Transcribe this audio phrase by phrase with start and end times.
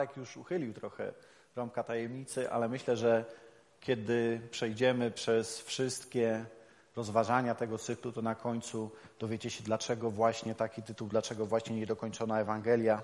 [0.00, 1.12] tak już uchylił trochę
[1.56, 3.24] rąbka tajemnicy, ale myślę, że
[3.80, 6.44] kiedy przejdziemy przez wszystkie
[6.96, 12.40] rozważania tego cyklu, to na końcu dowiecie się, dlaczego właśnie taki tytuł, dlaczego właśnie niedokończona
[12.40, 13.02] Ewangelia.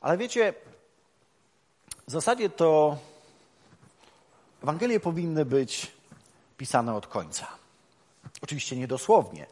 [0.00, 0.54] Ale wiecie,
[2.08, 2.98] w zasadzie to
[4.62, 5.92] Ewangelie powinny być
[6.56, 7.46] pisane od końca.
[8.42, 9.46] Oczywiście nie dosłownie,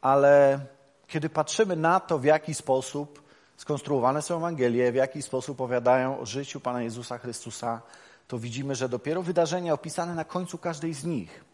[0.00, 0.60] ale
[1.06, 3.19] kiedy patrzymy na to, w jaki sposób
[3.60, 7.80] skonstruowane są Ewangelie, w jaki sposób opowiadają o życiu Pana Jezusa Chrystusa,
[8.28, 11.44] to widzimy, że dopiero wydarzenia opisane na końcu każdej z nich,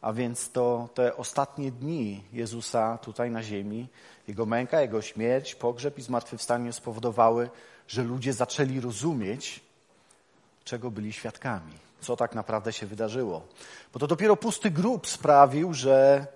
[0.00, 3.88] a więc to te ostatnie dni Jezusa tutaj na ziemi,
[4.28, 7.50] Jego męka, Jego śmierć, pogrzeb i zmartwychwstanie spowodowały,
[7.88, 9.60] że ludzie zaczęli rozumieć,
[10.64, 13.46] czego byli świadkami, co tak naprawdę się wydarzyło.
[13.92, 16.26] Bo to dopiero pusty grób sprawił, że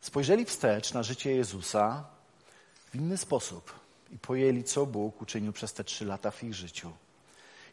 [0.00, 2.04] spojrzeli wstecz na życie Jezusa
[2.90, 6.92] w inny sposób i pojęli, co Bóg uczynił przez te trzy lata w ich życiu.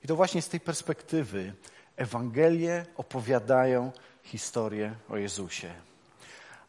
[0.04, 1.54] I to właśnie z tej perspektywy
[1.96, 3.92] Ewangelie opowiadają
[4.24, 5.74] historię o Jezusie.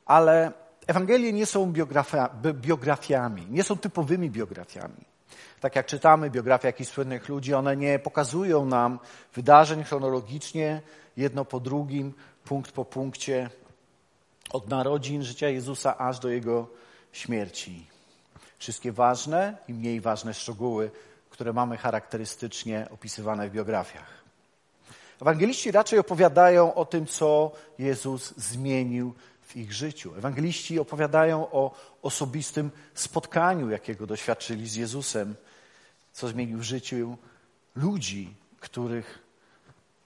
[0.07, 0.53] Ale
[0.87, 1.73] Ewangelie nie są
[2.53, 5.05] biografiami, nie są typowymi biografiami.
[5.61, 8.99] Tak jak czytamy biografie jakichś słynnych ludzi, one nie pokazują nam
[9.35, 10.83] wydarzeń chronologicznie,
[11.17, 13.51] jedno po drugim, punkt po punkcie,
[14.51, 16.69] od narodzin życia Jezusa aż do Jego
[17.13, 17.96] śmierci.
[18.59, 20.91] Wszystkie ważne i mniej ważne szczegóły,
[21.31, 24.17] które mamy charakterystycznie opisywane w biografiach.
[25.21, 30.15] Ewangeliści raczej opowiadają o tym, co Jezus zmienił w ich życiu.
[30.15, 35.35] Ewangeliści opowiadają o osobistym spotkaniu, jakiego doświadczyli z Jezusem,
[36.13, 37.17] co zmienił w życiu
[37.77, 39.19] ludzi, których,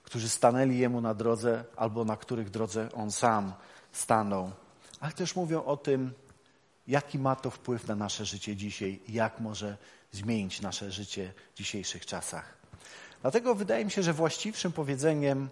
[0.03, 3.53] którzy stanęli Jemu na drodze albo na których drodze On sam
[3.91, 4.51] stanął.
[4.99, 6.13] Ale też mówią o tym,
[6.87, 9.77] jaki ma to wpływ na nasze życie dzisiaj jak może
[10.11, 12.57] zmienić nasze życie w dzisiejszych czasach.
[13.21, 15.49] Dlatego wydaje mi się, że właściwszym powiedzeniem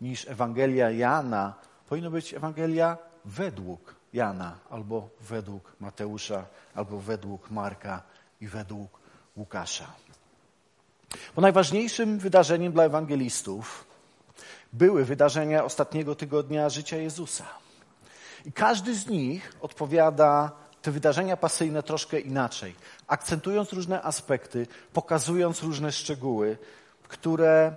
[0.00, 1.54] niż Ewangelia Jana
[1.88, 8.02] powinno być Ewangelia według Jana, albo według Mateusza, albo według Marka
[8.40, 9.00] i według
[9.36, 9.86] Łukasza.
[11.36, 13.84] Bo najważniejszym wydarzeniem dla ewangelistów
[14.72, 17.46] były wydarzenia ostatniego tygodnia życia Jezusa.
[18.44, 20.52] I każdy z nich odpowiada
[20.82, 22.74] te wydarzenia pasyjne troszkę inaczej,
[23.06, 26.58] akcentując różne aspekty, pokazując różne szczegóły,
[27.08, 27.76] które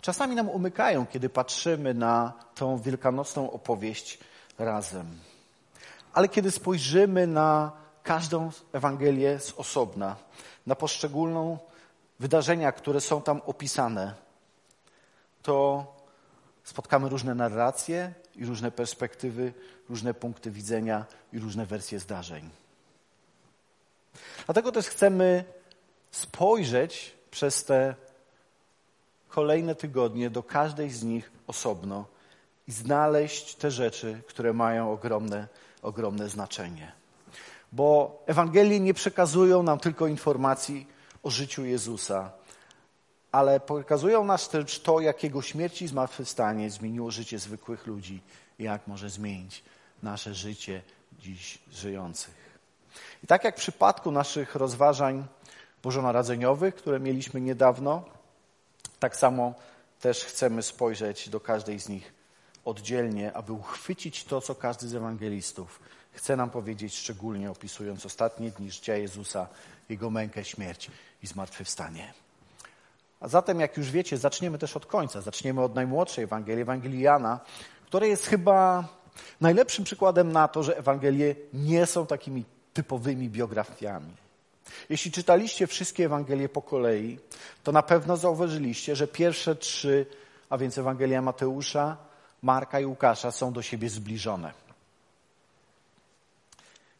[0.00, 4.18] czasami nam umykają, kiedy patrzymy na tą wielkanocną opowieść
[4.58, 5.18] razem.
[6.12, 10.16] Ale kiedy spojrzymy na każdą Ewangelię z osobna,
[10.66, 11.58] na poszczególną
[12.20, 14.14] wydarzenia, które są tam opisane,
[15.42, 15.86] to
[16.64, 19.52] spotkamy różne narracje i różne perspektywy,
[19.88, 22.50] różne punkty widzenia i różne wersje zdarzeń.
[24.46, 25.44] Dlatego też chcemy
[26.10, 27.94] spojrzeć przez te
[29.28, 32.04] kolejne tygodnie do każdej z nich osobno
[32.68, 35.48] i znaleźć te rzeczy, które mają ogromne,
[35.82, 36.92] ogromne znaczenie.
[37.72, 40.86] Bo Ewangelie nie przekazują nam tylko informacji
[41.22, 42.32] o życiu Jezusa,
[43.36, 48.20] ale pokazują nas też to, jak Jego śmierć i zmartwychwstanie zmieniło życie zwykłych ludzi
[48.58, 49.64] i jak może zmienić
[50.02, 50.82] nasze życie
[51.18, 52.58] dziś żyjących.
[53.24, 55.26] I tak jak w przypadku naszych rozważań
[55.82, 58.04] bożonarodzeniowych, które mieliśmy niedawno,
[58.98, 59.54] tak samo
[60.00, 62.12] też chcemy spojrzeć do każdej z nich
[62.64, 65.80] oddzielnie, aby uchwycić to, co każdy z ewangelistów
[66.12, 69.48] chce nam powiedzieć, szczególnie opisując ostatnie dni życia Jezusa,
[69.88, 70.90] Jego mękę, śmierć
[71.22, 72.25] i zmartwychwstanie.
[73.20, 75.20] A zatem, jak już wiecie, zaczniemy też od końca.
[75.20, 77.40] Zaczniemy od najmłodszej Ewangelii, Ewangelii Jana,
[77.86, 78.88] która jest chyba
[79.40, 84.12] najlepszym przykładem na to, że Ewangelie nie są takimi typowymi biografiami.
[84.88, 87.18] Jeśli czytaliście wszystkie Ewangelie po kolei,
[87.62, 90.06] to na pewno zauważyliście, że pierwsze trzy,
[90.50, 91.96] a więc Ewangelia Mateusza,
[92.42, 94.52] Marka i Łukasza są do siebie zbliżone.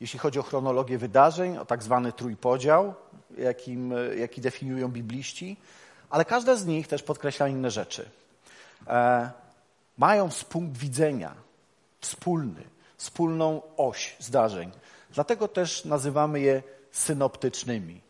[0.01, 2.95] Jeśli chodzi o chronologię wydarzeń, o tak zwany trójpodział,
[3.39, 5.57] jakim, jaki definiują bibliści,
[6.11, 8.09] ale każda z nich też podkreśla inne rzeczy.
[8.87, 9.31] E,
[9.99, 11.35] mają punkt widzenia
[12.01, 12.63] wspólny,
[12.97, 14.71] wspólną oś zdarzeń.
[15.11, 16.63] Dlatego też nazywamy je
[16.93, 18.01] synoptycznymi.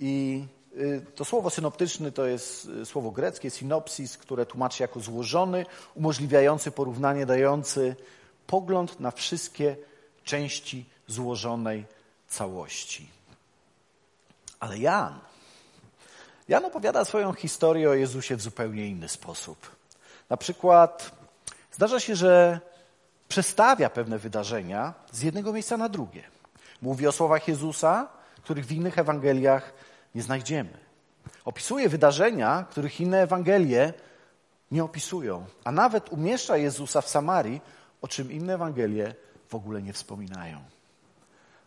[0.00, 0.44] I
[0.76, 6.70] y, to słowo synoptyczny to jest y, słowo greckie, synopsis, które tłumaczy jako złożony, umożliwiający
[6.70, 7.96] porównanie, dający
[8.46, 9.76] pogląd na wszystkie
[10.24, 11.84] części złożonej
[12.28, 13.08] całości.
[14.60, 15.20] Ale Jan,
[16.50, 19.76] Jan opowiada swoją historię o Jezusie w zupełnie inny sposób.
[20.30, 21.10] Na przykład
[21.72, 22.60] zdarza się, że
[23.28, 26.22] przestawia pewne wydarzenia z jednego miejsca na drugie.
[26.82, 28.08] Mówi o słowach Jezusa,
[28.42, 29.72] których w innych Ewangeliach
[30.14, 30.78] nie znajdziemy.
[31.44, 33.92] Opisuje wydarzenia, których inne Ewangelie
[34.70, 37.60] nie opisują, a nawet umieszcza Jezusa w Samarii,
[38.02, 39.14] o czym inne Ewangelie
[39.48, 40.58] w ogóle nie wspominają.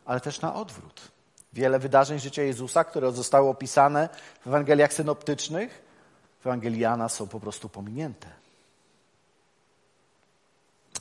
[0.06, 1.13] Ale też na odwrót.
[1.54, 4.10] Wiele wydarzeń życia Jezusa, które zostały opisane
[4.42, 5.84] w Ewangeliach synoptycznych,
[6.40, 8.28] w Ewangelii Jana są po prostu pominięte.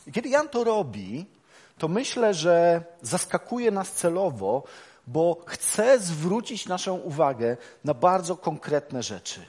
[0.06, 1.26] I kiedy Jan to robi,
[1.78, 4.62] to myślę, że zaskakuje nas celowo,
[5.06, 9.40] bo chce zwrócić naszą uwagę na bardzo konkretne rzeczy.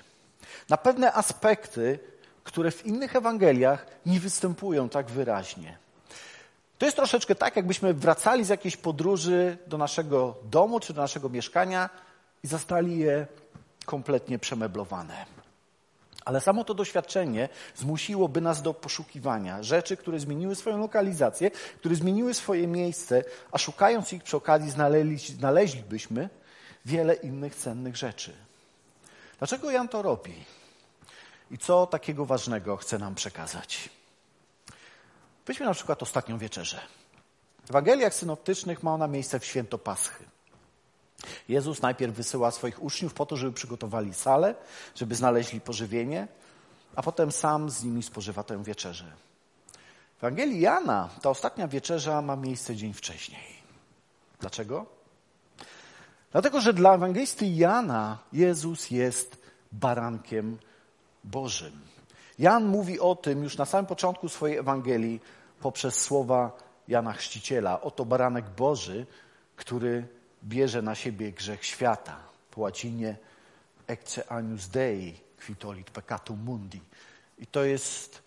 [0.70, 2.00] Na pewne aspekty,
[2.44, 5.83] które w innych Ewangeliach nie występują tak wyraźnie.
[6.84, 11.30] To jest troszeczkę tak, jakbyśmy wracali z jakiejś podróży do naszego domu czy do naszego
[11.30, 11.90] mieszkania
[12.44, 13.28] i zastali je
[13.86, 15.26] kompletnie przemeblowane.
[16.26, 22.34] Ale samo to doświadczenie zmusiłoby nas do poszukiwania rzeczy, które zmieniły swoją lokalizację, które zmieniły
[22.34, 24.72] swoje miejsce, a szukając ich przy okazji
[25.40, 26.30] znaleźlibyśmy
[26.86, 28.34] wiele innych cennych rzeczy.
[29.40, 30.46] Dlaczego Jan to robi?
[31.52, 33.90] I co takiego ważnego chce nam przekazać?
[35.46, 36.80] Weźmy na przykład ostatnią wieczerzę.
[37.66, 40.24] W Ewangeliach synoptycznych ma ona miejsce w święto Paschy.
[41.48, 44.56] Jezus najpierw wysyła swoich uczniów po to, żeby przygotowali salę,
[44.96, 46.28] żeby znaleźli pożywienie,
[46.96, 49.12] a potem sam z nimi spożywa tę wieczerzę.
[50.18, 53.64] W Ewangelii Jana ta ostatnia wieczerza ma miejsce dzień wcześniej.
[54.40, 54.86] Dlaczego?
[56.32, 59.38] Dlatego, że dla ewangelisty Jana Jezus jest
[59.72, 60.58] barankiem
[61.24, 61.93] Bożym.
[62.40, 65.20] Jan mówi o tym już na samym początku swojej Ewangelii
[65.62, 66.52] poprzez słowa
[66.88, 67.82] Jana Chrzciciela.
[67.82, 69.06] Oto baranek Boży,
[69.56, 70.08] który
[70.44, 72.18] bierze na siebie grzech świata.
[72.52, 73.16] Po łacinie
[73.88, 76.82] ecce agnus Dei, quitolit peccatum mundi.
[77.40, 78.24] I to jest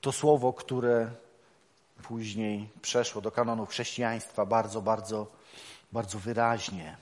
[0.00, 1.10] to słowo, które
[2.02, 5.26] później przeszło do kanonu chrześcijaństwa bardzo, bardzo,
[5.92, 6.96] bardzo wyraźnie.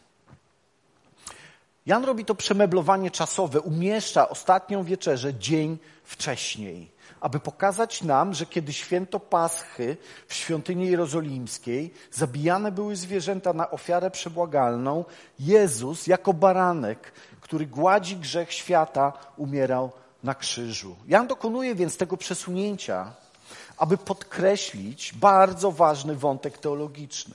[1.89, 8.73] Jan robi to przemeblowanie czasowe, umieszcza ostatnią wieczerzę dzień wcześniej aby pokazać nam, że kiedy
[8.73, 9.97] święto Paschy
[10.27, 15.05] w świątyni jerozolimskiej zabijane były zwierzęta na ofiarę przebłagalną,
[15.41, 19.93] Jezus jako baranek, który gładzi grzech świata, umierał
[20.23, 20.97] na krzyżu.
[21.09, 23.13] Jan dokonuje więc tego przesunięcia,
[23.77, 27.35] aby podkreślić bardzo ważny wątek teologiczny.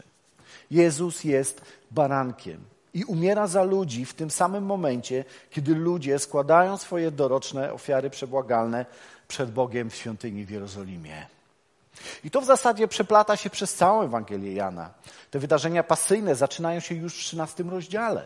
[0.71, 1.61] Jezus jest
[1.91, 8.09] barankiem i umiera za ludzi w tym samym momencie, kiedy ludzie składają swoje doroczne ofiary
[8.09, 8.85] przebłagalne
[9.27, 11.27] przed Bogiem w świątyni w Jerozolimie.
[12.23, 14.89] I to w zasadzie przeplata się przez całą Ewangelię Jana.
[15.31, 18.25] Te wydarzenia pasyjne zaczynają się już w 13 rozdziale.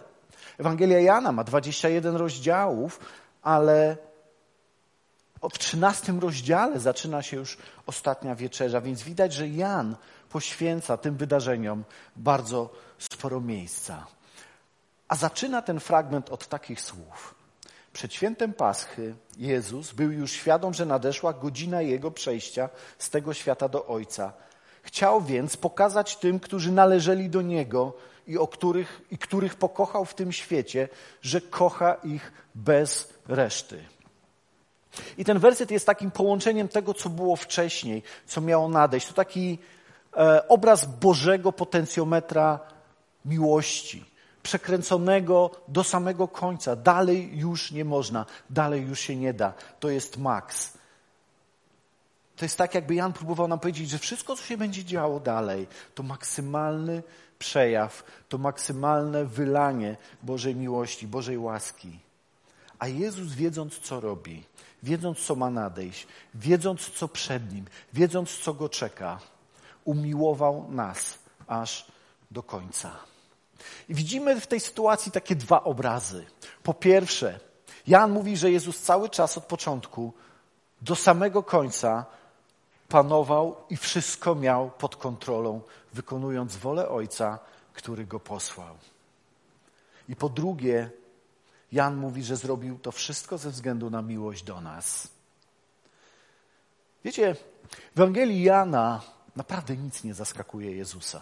[0.58, 3.00] Ewangelia Jana ma 21 rozdziałów,
[3.42, 3.98] ale
[5.54, 9.96] w 13 rozdziale zaczyna się już ostatnia wieczerza, więc widać, że Jan
[10.30, 11.84] poświęca tym wydarzeniom
[12.16, 14.17] bardzo sporo miejsca.
[15.07, 17.36] A zaczyna ten fragment od takich słów.
[17.94, 23.69] Przed świętem Paschy Jezus był już świadom, że nadeszła godzina Jego przejścia z tego świata
[23.69, 24.33] do Ojca.
[24.81, 27.94] Chciał więc pokazać tym, którzy należeli do Niego
[28.28, 30.90] i, o których, i których pokochał w tym świecie,
[31.21, 33.83] że kocha ich bez reszty.
[35.18, 39.07] I ten werset jest takim połączeniem tego, co było wcześniej, co miało nadejść.
[39.07, 39.59] To taki
[40.18, 42.59] e, obraz Bożego potencjometra
[43.26, 44.17] miłości
[44.47, 46.75] przekręconego do samego końca.
[46.75, 49.54] Dalej już nie można, dalej już się nie da.
[49.80, 50.77] To jest maks.
[52.35, 55.68] To jest tak, jakby Jan próbował nam powiedzieć, że wszystko, co się będzie działo dalej,
[55.95, 57.04] to maksymalny
[57.39, 61.99] przejaw, to maksymalne wylanie Bożej miłości, Bożej łaski.
[62.80, 64.44] A Jezus, wiedząc, co robi,
[64.83, 69.19] wiedząc, co ma nadejść, wiedząc, co przed nim, wiedząc, co go czeka,
[69.83, 71.87] umiłował nas aż
[72.31, 73.17] do końca.
[73.90, 76.26] I widzimy w tej sytuacji takie dwa obrazy.
[76.64, 77.40] Po pierwsze,
[77.87, 80.14] Jan mówi, że Jezus cały czas od początku
[80.81, 82.06] do samego końca
[82.90, 85.61] panował i wszystko miał pod kontrolą,
[85.94, 87.40] wykonując wolę Ojca,
[87.73, 88.76] który go posłał.
[90.09, 90.90] I po drugie,
[91.71, 95.07] Jan mówi, że zrobił to wszystko ze względu na miłość do nas.
[97.04, 97.35] Wiecie,
[97.95, 99.02] w Ewangelii Jana
[99.35, 101.21] naprawdę nic nie zaskakuje Jezusa.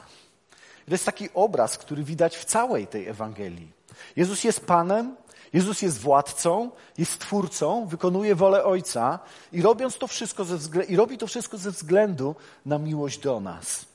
[0.86, 3.72] To jest taki obraz, który widać w całej tej Ewangelii.
[4.16, 5.16] Jezus jest Panem,
[5.54, 9.20] Jezus jest władcą, jest twórcą, wykonuje wolę Ojca
[9.52, 13.86] i, robiąc to wszystko ze i robi to wszystko ze względu na miłość do nas.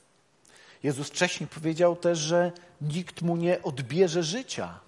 [0.83, 4.79] Jezus wcześniej powiedział też, że nikt mu nie odbierze życia.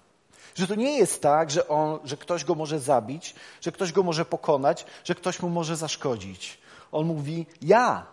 [0.54, 4.02] Że to nie jest tak, że, on, że ktoś go może zabić, że ktoś go
[4.02, 6.58] może pokonać, że ktoś mu może zaszkodzić.
[6.92, 8.06] On mówi: Ja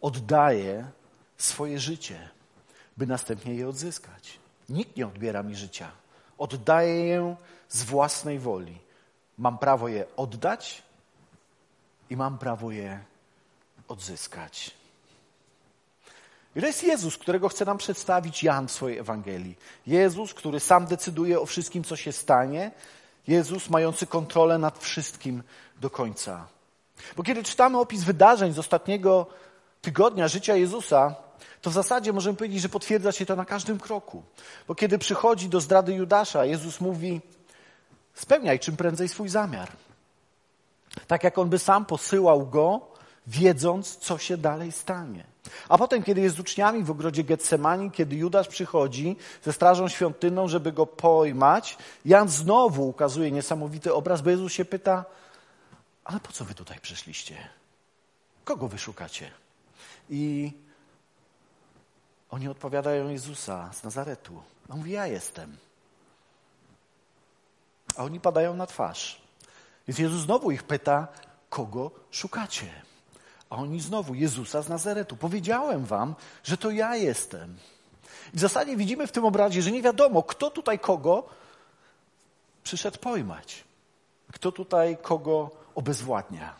[0.00, 0.90] oddaję
[1.36, 2.33] swoje życie
[2.96, 4.38] by następnie je odzyskać.
[4.68, 5.90] Nikt nie odbiera mi życia.
[6.38, 7.36] Oddaję je
[7.68, 8.78] z własnej woli,
[9.38, 10.82] Mam prawo je oddać
[12.10, 13.00] i mam prawo je
[13.88, 14.70] odzyskać.
[16.56, 19.56] I to jest Jezus, którego chce nam przedstawić Jan w swojej Ewangelii.
[19.86, 22.70] Jezus, który sam decyduje o wszystkim, co się stanie.
[23.26, 25.42] Jezus mający kontrolę nad wszystkim
[25.80, 26.46] do końca.
[27.16, 29.26] Bo kiedy czytamy opis wydarzeń z ostatniego
[29.84, 31.14] tygodnia życia Jezusa,
[31.62, 34.22] to w zasadzie możemy powiedzieć, że potwierdza się to na każdym kroku.
[34.68, 37.20] Bo kiedy przychodzi do zdrady Judasza, Jezus mówi:
[38.14, 39.72] Spełniaj czym prędzej swój zamiar.
[41.06, 42.80] Tak jak on by sam posyłał go,
[43.26, 45.24] wiedząc, co się dalej stanie.
[45.68, 50.48] A potem, kiedy jest z uczniami w ogrodzie Getsemani, kiedy Judasz przychodzi ze strażą świątynną,
[50.48, 55.04] żeby go pojmać, Jan znowu ukazuje niesamowity obraz, bo Jezus się pyta,
[56.04, 57.36] ale po co wy tutaj przyszliście?
[58.44, 59.43] Kogo wy szukacie?
[60.10, 60.52] I
[62.30, 64.42] oni odpowiadają Jezusa z Nazaretu.
[64.68, 65.56] On mówi, ja jestem.
[67.96, 69.22] A oni padają na twarz.
[69.88, 71.08] Więc Jezus znowu ich pyta,
[71.48, 72.82] kogo szukacie?
[73.50, 75.16] A oni znowu, Jezusa z Nazaretu.
[75.16, 77.56] Powiedziałem wam, że to ja jestem.
[78.34, 81.24] I w zasadzie widzimy w tym obrazie, że nie wiadomo, kto tutaj kogo
[82.62, 83.64] przyszedł pojmać.
[84.32, 86.54] Kto tutaj kogo obezwładnia.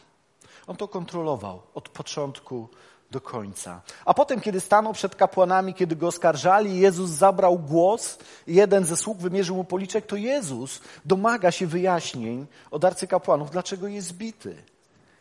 [0.67, 2.69] On to kontrolował od początku
[3.14, 3.80] do końca.
[4.04, 9.18] A potem, kiedy stanął przed kapłanami, kiedy go oskarżali, Jezus zabrał głos jeden ze sług
[9.18, 14.56] wymierzył mu policzek, to Jezus domaga się wyjaśnień od arcykapłanów, dlaczego jest zbity.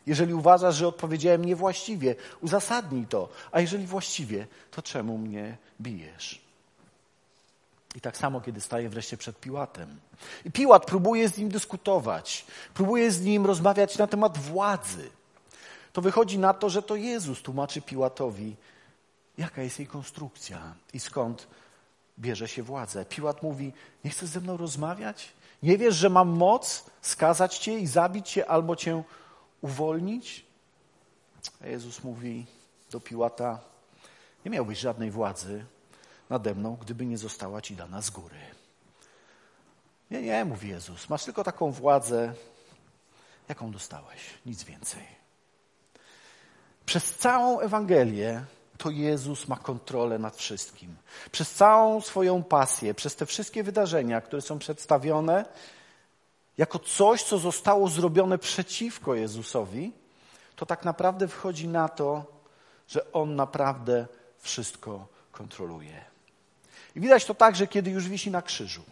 [0.06, 3.28] Jeżeli uważasz, że odpowiedziałem niewłaściwie, uzasadnij to.
[3.52, 6.44] A jeżeli właściwie, to czemu mnie bijesz?
[7.94, 10.00] I tak samo, kiedy staje wreszcie przed Piłatem.
[10.44, 15.10] I Piłat próbuje z nim dyskutować, próbuje z nim rozmawiać na temat władzy.
[15.94, 18.56] To wychodzi na to, że to Jezus tłumaczy Piłatowi,
[19.38, 21.46] jaka jest jej konstrukcja i skąd
[22.18, 23.04] bierze się władzę.
[23.04, 23.72] Piłat mówi:
[24.04, 25.32] Nie chcesz ze mną rozmawiać?
[25.62, 29.02] Nie wiesz, że mam moc skazać cię i zabić cię albo cię
[29.60, 30.46] uwolnić?
[31.62, 32.46] A Jezus mówi
[32.90, 33.60] do Piłata:
[34.44, 35.64] Nie miałbyś żadnej władzy
[36.30, 38.40] nade mną, gdyby nie została ci dana z góry.
[40.10, 42.34] Nie, nie, mówi Jezus, masz tylko taką władzę,
[43.48, 45.23] jaką dostałeś, nic więcej.
[46.86, 48.44] Przez całą Ewangelię
[48.78, 50.96] to Jezus ma kontrolę nad wszystkim.
[51.32, 55.44] Przez całą swoją pasję, przez te wszystkie wydarzenia, które są przedstawione
[56.58, 59.92] jako coś, co zostało zrobione przeciwko Jezusowi,
[60.56, 62.24] to tak naprawdę wchodzi na to,
[62.88, 64.06] że On naprawdę
[64.38, 66.04] wszystko kontroluje.
[66.96, 68.82] I widać to także, kiedy już wisi na krzyżu.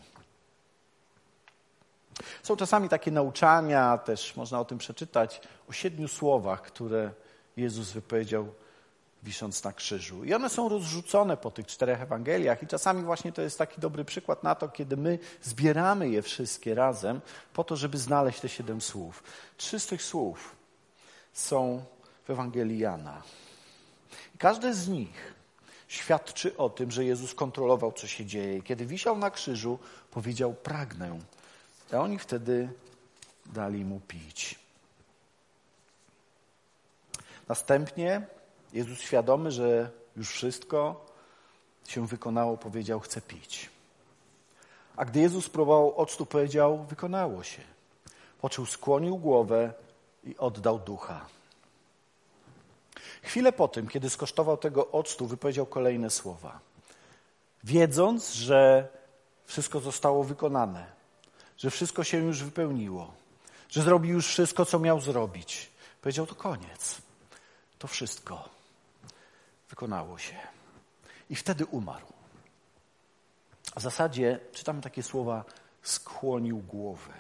[2.43, 7.11] Są czasami takie nauczania, też można o tym przeczytać, o siedmiu słowach, które
[7.57, 8.49] Jezus wypowiedział
[9.23, 10.25] wisząc na krzyżu.
[10.25, 14.05] I one są rozrzucone po tych czterech Ewangeliach i czasami właśnie to jest taki dobry
[14.05, 17.21] przykład na to, kiedy my zbieramy je wszystkie razem
[17.53, 19.23] po to, żeby znaleźć te siedem słów.
[19.57, 20.57] Trzy z tych słów
[21.33, 21.85] są
[22.25, 23.23] w Ewangelii Jana.
[24.35, 25.35] I każde z nich
[25.89, 28.63] świadczy o tym, że Jezus kontrolował, co się dzieje.
[28.63, 29.79] Kiedy wisiał na krzyżu,
[30.11, 31.19] powiedział: Pragnę.
[31.93, 32.69] A oni wtedy
[33.47, 34.62] dali mu pić.
[37.53, 38.27] Następnie
[38.73, 41.07] Jezus świadomy, że już wszystko
[41.89, 43.71] się wykonało, powiedział: Chcę pić.
[44.97, 47.63] A gdy Jezus próbował octu, powiedział: Wykonało się.
[48.41, 49.73] Po czym skłonił głowę
[50.25, 51.27] i oddał ducha.
[53.23, 56.61] Chwilę po tym, kiedy skosztował tego octu, wypowiedział kolejne słowa.
[57.65, 58.89] Wiedząc, że
[59.45, 60.87] wszystko zostało wykonane,
[61.59, 63.13] że wszystko się już wypełniło,
[63.69, 65.71] że zrobił już wszystko, co miał zrobić,
[66.03, 67.02] powiedział: To koniec.
[67.83, 68.49] To wszystko
[69.71, 70.35] wykonało się.
[71.31, 72.07] I wtedy umarł.
[73.77, 75.45] W zasadzie czytamy takie słowa:
[75.83, 77.13] skłonił głowę.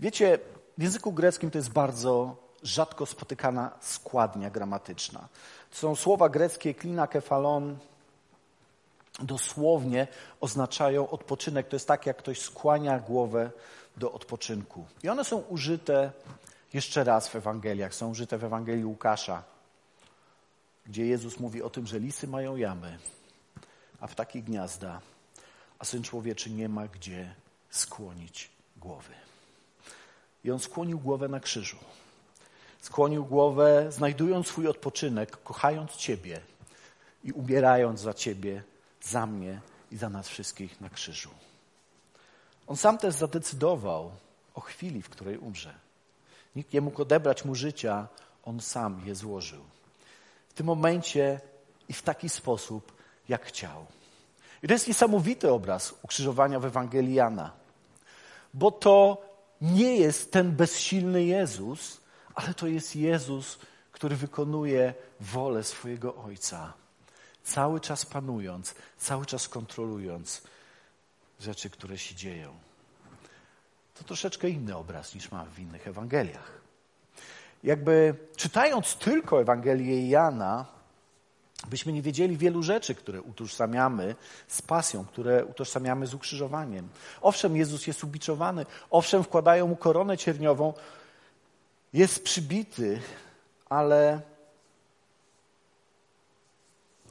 [0.00, 0.38] Wiecie,
[0.78, 5.28] w języku greckim to jest bardzo rzadko spotykana składnia gramatyczna.
[5.70, 7.78] To są słowa greckie klina, kefalon,
[9.20, 10.06] dosłownie
[10.40, 11.68] oznaczają odpoczynek.
[11.68, 13.50] To jest tak, jak ktoś skłania głowę
[13.96, 14.84] do odpoczynku.
[15.02, 16.12] I one są użyte
[16.72, 17.94] jeszcze raz w Ewangeliach.
[17.94, 19.51] Są użyte w Ewangelii Łukasza,
[20.86, 22.98] gdzie Jezus mówi o tym, że lisy mają jamy,
[24.00, 25.00] a w takie gniazda,
[25.78, 27.34] a Syn Człowieczy nie ma gdzie
[27.70, 29.14] skłonić głowy.
[30.44, 31.76] I on skłonił głowę na krzyżu.
[32.80, 36.40] Skłonił głowę, znajdując swój odpoczynek, kochając Ciebie
[37.24, 38.62] i umierając za Ciebie,
[39.02, 39.60] za mnie
[39.90, 41.30] i za nas wszystkich na krzyżu.
[42.66, 44.12] On sam też zadecydował
[44.54, 45.74] o chwili, w której umrze.
[46.56, 48.08] Nikt nie mógł odebrać mu życia,
[48.44, 49.62] on sam je złożył
[50.52, 51.40] w tym momencie
[51.88, 52.92] i w taki sposób,
[53.28, 53.86] jak chciał.
[54.62, 57.52] I to jest niesamowity obraz ukrzyżowania w Ewangelii Jana,
[58.54, 59.22] bo to
[59.60, 62.00] nie jest ten bezsilny Jezus,
[62.34, 63.58] ale to jest Jezus,
[63.92, 66.72] który wykonuje wolę swojego Ojca.
[67.44, 70.42] Cały czas panując, cały czas kontrolując
[71.40, 72.54] rzeczy, które się dzieją.
[73.94, 76.61] To troszeczkę inny obraz niż ma w innych Ewangeliach.
[77.62, 80.66] Jakby czytając tylko Ewangelię Jana,
[81.70, 84.14] byśmy nie wiedzieli wielu rzeczy, które utożsamiamy
[84.48, 86.88] z pasją, które utożsamiamy z ukrzyżowaniem.
[87.20, 90.74] Owszem, Jezus jest ubiczowany, owszem, wkładają mu koronę cierniową,
[91.92, 93.00] jest przybity,
[93.68, 94.20] ale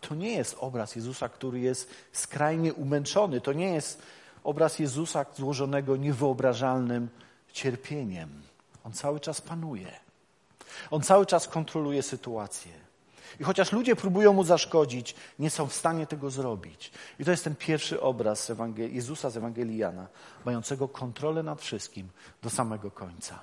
[0.02, 3.42] to nie jest obraz Jezusa, który jest skrajnie umęczony.
[3.42, 4.02] To nie jest
[4.44, 7.10] obraz Jezusa złożonego niewyobrażalnym
[7.54, 8.42] cierpieniem.
[8.84, 9.92] On cały czas panuje.
[10.92, 12.72] On cały czas kontroluje sytuację.
[13.40, 16.92] I chociaż ludzie próbują mu zaszkodzić, nie są w stanie tego zrobić.
[17.20, 20.08] I to jest ten pierwszy obraz Jezusa z Ewangelii Jana,
[20.46, 22.10] mającego kontrolę nad wszystkim
[22.44, 23.40] do samego końca.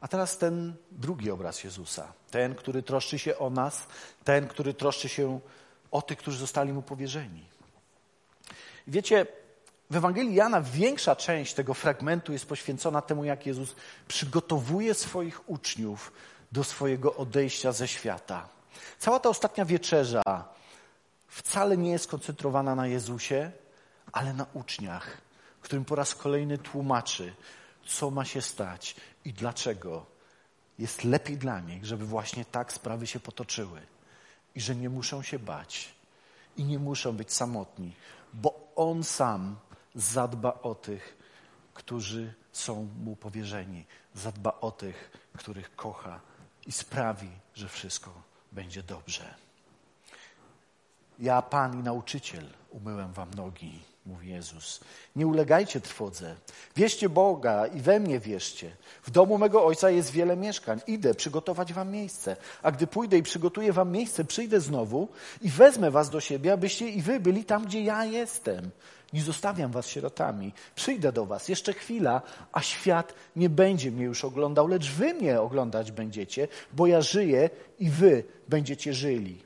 [0.00, 3.86] A teraz ten drugi obraz Jezusa, ten, który troszczy się o nas,
[4.24, 5.40] ten, który troszczy się
[5.90, 7.44] o tych, którzy zostali mu powierzeni.
[8.86, 9.26] Wiecie,
[9.90, 13.74] w Ewangelii Jana większa część tego fragmentu jest poświęcona temu, jak Jezus
[14.08, 16.12] przygotowuje swoich uczniów
[16.52, 18.48] do swojego odejścia ze świata.
[18.98, 20.22] Cała ta ostatnia wieczerza
[21.28, 23.50] wcale nie jest skoncentrowana na Jezusie,
[24.12, 25.18] ale na uczniach,
[25.60, 27.34] którym po raz kolejny tłumaczy,
[27.86, 30.06] co ma się stać i dlaczego
[30.78, 33.80] jest lepiej dla nich, żeby właśnie tak sprawy się potoczyły
[34.54, 35.94] i że nie muszą się bać
[36.56, 37.92] i nie muszą być samotni,
[38.34, 39.56] bo On sam
[39.94, 41.16] zadba o tych,
[41.74, 46.20] którzy są Mu powierzeni, zadba o tych, których kocha
[46.66, 48.22] i sprawi, że wszystko
[48.52, 49.34] będzie dobrze.
[51.18, 54.80] Ja, Pan i nauczyciel, umyłem Wam nogi mówi Jezus.
[55.16, 56.34] Nie ulegajcie trwodze.
[56.76, 58.76] Wierzcie Boga i we mnie wierzcie.
[59.02, 60.80] W domu mego Ojca jest wiele mieszkań.
[60.86, 62.36] Idę przygotować wam miejsce.
[62.62, 65.08] A gdy pójdę i przygotuję wam miejsce, przyjdę znowu
[65.42, 68.70] i wezmę was do siebie, abyście i wy byli tam, gdzie ja jestem.
[69.12, 70.52] Nie zostawiam was sierotami.
[70.74, 75.40] Przyjdę do was jeszcze chwila, a świat nie będzie mnie już oglądał, lecz wy mnie
[75.40, 79.42] oglądać będziecie, bo ja żyję i wy będziecie żyli.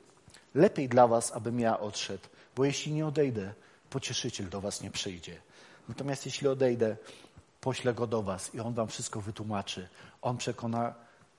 [0.55, 2.23] Lepiej dla was, abym ja odszedł,
[2.55, 3.53] bo jeśli nie odejdę,
[3.89, 5.41] pocieszyciel do was nie przyjdzie.
[5.89, 6.97] Natomiast jeśli odejdę,
[7.61, 9.87] poślę go do was i on wam wszystko wytłumaczy.
[10.21, 10.93] On przekona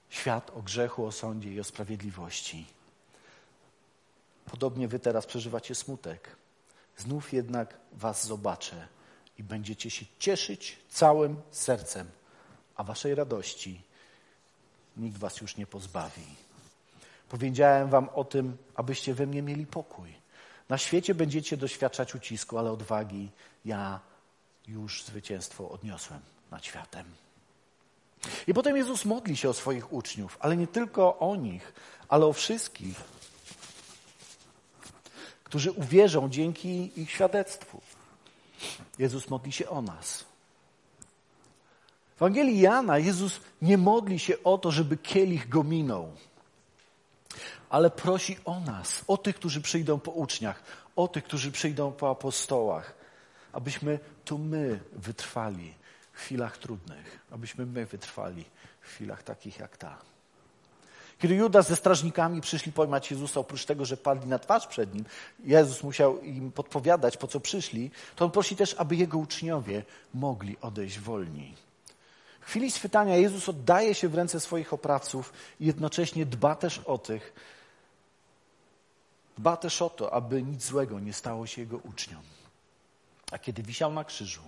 [0.09, 2.67] świat o grzechu, o sądzie i o sprawiedliwości.
[4.51, 6.44] Podobnie wy teraz przeżywacie smutek.
[6.97, 8.89] Znów jednak was zobaczę
[9.39, 12.11] i będziecie się cieszyć całym sercem,
[12.77, 13.83] a waszej radości
[14.97, 16.27] nikt was już nie pozbawi.
[17.29, 20.15] Powiedziałem wam o tym, abyście we mnie mieli pokój.
[20.69, 23.31] Na świecie będziecie doświadczać ucisku, ale odwagi
[23.65, 24.01] ja
[24.69, 27.05] już zwycięstwo odniosłem nad światem.
[28.47, 31.73] I potem Jezus modli się o swoich uczniów, ale nie tylko o nich,
[32.09, 33.01] ale o wszystkich,
[35.55, 37.81] którzy uwierzą dzięki ich świadectwu.
[38.99, 40.25] Jezus modli się o nas.
[42.15, 46.13] W Ewangelii Jana Jezus nie modli się o to, żeby kielich go minął
[47.69, 50.63] ale prosi o nas, o tych, którzy przyjdą po uczniach,
[50.97, 52.95] o tych, którzy przyjdą po apostołach,
[53.53, 55.75] abyśmy to my wytrwali
[56.13, 58.45] w chwilach trudnych, abyśmy my wytrwali
[58.81, 60.14] w chwilach takich jak ta.
[61.19, 65.05] Kiedy Judas ze strażnikami przyszli pojmać Jezusa, oprócz tego, że padli na twarz przed nim,
[65.45, 69.83] Jezus musiał im podpowiadać, po co przyszli, to on prosi też, aby jego uczniowie
[70.15, 71.55] mogli odejść wolni.
[72.41, 76.99] W chwili schwytania Jezus oddaje się w ręce swoich oprawców i jednocześnie dba też o
[76.99, 77.33] tych,
[79.39, 82.23] Dba też o to, aby nic złego nie stało się jego uczniom.
[83.33, 84.43] A kiedy wisiał na krzyżu,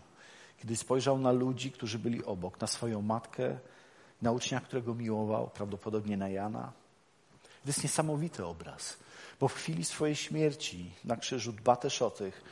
[0.58, 3.58] kiedy spojrzał na ludzi, którzy byli obok, na swoją matkę,
[4.22, 6.72] na ucznia, którego miłował, prawdopodobnie na Jana,
[7.42, 8.96] to jest niesamowity obraz,
[9.40, 12.42] bo w chwili swojej śmierci na krzyżu dba też o tych,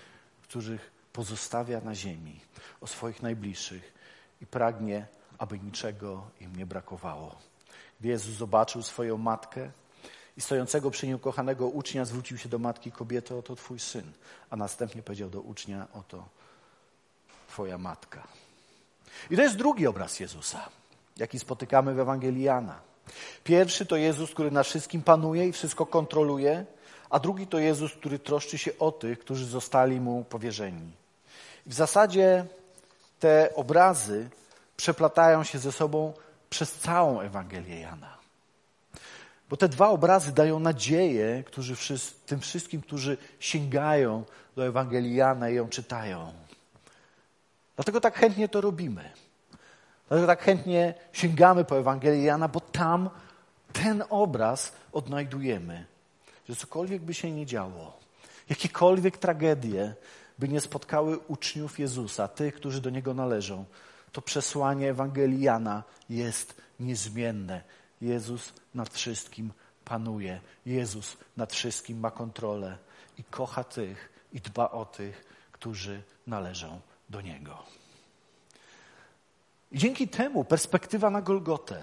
[0.43, 2.41] których pozostawia na ziemi,
[2.81, 3.95] o swoich najbliższych
[4.41, 5.07] i pragnie,
[5.39, 7.37] aby niczego im nie brakowało.
[8.01, 9.71] Gdy Jezus zobaczył swoją matkę,
[10.37, 14.13] i stojącego przy nim kochanego ucznia zwrócił się do matki kobiety, oto twój syn.
[14.51, 16.29] A następnie powiedział do ucznia, oto
[17.49, 18.29] twoja matka.
[19.31, 20.69] I to jest drugi obraz Jezusa,
[21.17, 22.81] jaki spotykamy w Ewangelii Jana.
[23.45, 26.65] Pierwszy to Jezus, który na wszystkim panuje i wszystko kontroluje,
[27.11, 30.91] a drugi to Jezus, który troszczy się o tych, którzy zostali mu powierzeni.
[31.67, 32.45] W zasadzie
[33.21, 34.29] te obrazy
[34.77, 36.13] przeplatają się ze sobą
[36.51, 38.15] przez całą Ewangelię Jana.
[39.51, 41.75] Bo te dwa obrazy dają nadzieję którzy,
[42.27, 44.25] tym wszystkim, którzy sięgają
[44.57, 46.33] do Ewangelii Jana i ją czytają.
[47.77, 49.11] Dlatego tak chętnie to robimy.
[50.09, 53.11] Dlatego tak chętnie sięgamy po Ewangelię Jana, bo tam
[53.73, 55.87] ten obraz odnajdujemy,
[56.49, 57.99] że cokolwiek by się nie działo,
[58.49, 59.95] jakiekolwiek tragedie
[60.39, 63.65] by nie spotkały uczniów Jezusa, tych, którzy do Niego należą,
[64.13, 67.63] to przesłanie Ewangelii Jana jest niezmienne.
[68.01, 69.53] Jezus nad wszystkim
[69.85, 70.41] panuje.
[70.67, 72.79] Jezus nad wszystkim ma kontrolę
[73.19, 77.84] i kocha tych i dba o tych, którzy należą do Niego.
[79.75, 81.83] I dzięki temu perspektywa na Golgotę,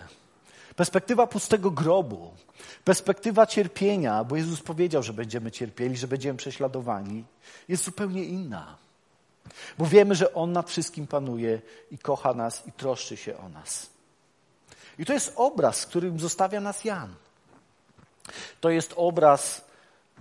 [0.75, 2.33] perspektywa pustego grobu,
[2.85, 7.23] perspektywa cierpienia, bo Jezus powiedział, że będziemy cierpieli, że będziemy prześladowani,
[7.67, 8.77] jest zupełnie inna.
[9.77, 13.89] Bo wiemy, że On nad wszystkim panuje i kocha nas i troszczy się o nas.
[14.99, 17.15] I to jest obraz, którym zostawia nas Jan.
[18.61, 19.65] To jest obraz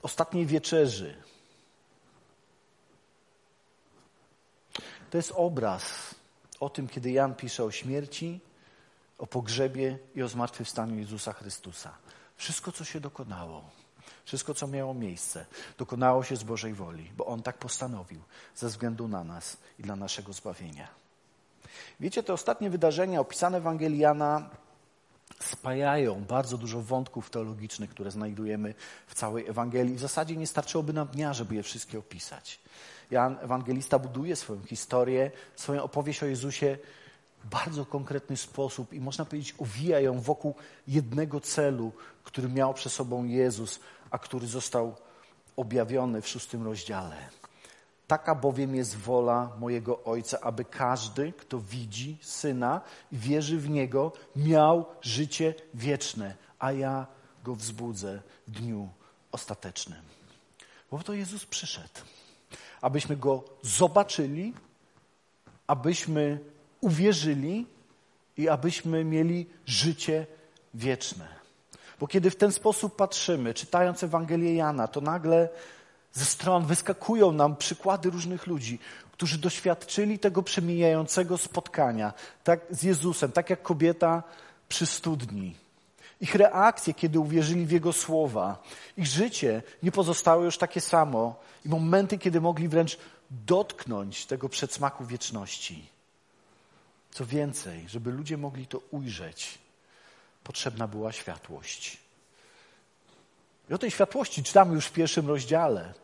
[0.02, 1.14] ostatniej wieczerzy.
[5.10, 6.14] To jest obraz
[6.60, 8.40] o tym, kiedy Jan pisze o śmierci,
[9.18, 11.94] o pogrzebie i o zmartwychwstaniu Jezusa Chrystusa.
[12.36, 13.64] Wszystko, co się dokonało,
[14.24, 15.46] wszystko, co miało miejsce,
[15.78, 18.20] dokonało się z Bożej woli, bo On tak postanowił
[18.54, 20.88] ze względu na nas i dla naszego zbawienia.
[22.00, 24.50] Wiecie, te ostatnie wydarzenia opisane w Ewangelii Jana
[25.40, 28.74] spajają bardzo dużo wątków teologicznych, które znajdujemy
[29.06, 29.94] w całej Ewangelii.
[29.94, 32.60] W zasadzie nie starczyłoby nam dnia, żeby je wszystkie opisać.
[33.10, 36.78] Jan Ewangelista buduje swoją historię, swoją opowieść o Jezusie
[37.44, 40.54] w bardzo konkretny sposób i można powiedzieć, owija ją wokół
[40.88, 41.92] jednego celu,
[42.24, 44.94] który miał przed sobą Jezus, a który został
[45.56, 47.16] objawiony w szóstym rozdziale.
[48.06, 52.80] Taka bowiem jest wola mojego Ojca, aby każdy, kto widzi Syna
[53.12, 57.06] i wierzy w Niego, miał życie wieczne, a ja
[57.44, 58.88] go wzbudzę w dniu
[59.32, 60.02] ostatecznym.
[60.90, 62.00] Bo to Jezus przyszedł,
[62.82, 64.54] abyśmy Go zobaczyli,
[65.66, 66.38] abyśmy
[66.80, 67.66] uwierzyli
[68.36, 70.26] i abyśmy mieli życie
[70.74, 71.28] wieczne.
[72.00, 75.48] Bo kiedy w ten sposób patrzymy, czytając Ewangelię Jana, to nagle
[76.12, 78.78] ze stron wyskakują nam przykłady różnych ludzi,
[79.12, 82.12] którzy doświadczyli tego przemijającego spotkania
[82.44, 84.22] tak, z Jezusem, tak jak kobieta
[84.68, 85.56] przy studni.
[86.20, 88.62] Ich reakcje, kiedy uwierzyli w Jego słowa,
[88.96, 92.98] ich życie nie pozostało już takie samo i momenty, kiedy mogli wręcz
[93.30, 95.86] dotknąć tego przedsmaku wieczności.
[97.10, 99.58] Co więcej, żeby ludzie mogli to ujrzeć,
[100.44, 101.98] potrzebna była światłość.
[103.70, 105.94] I o tej światłości czytamy już w pierwszym rozdziale.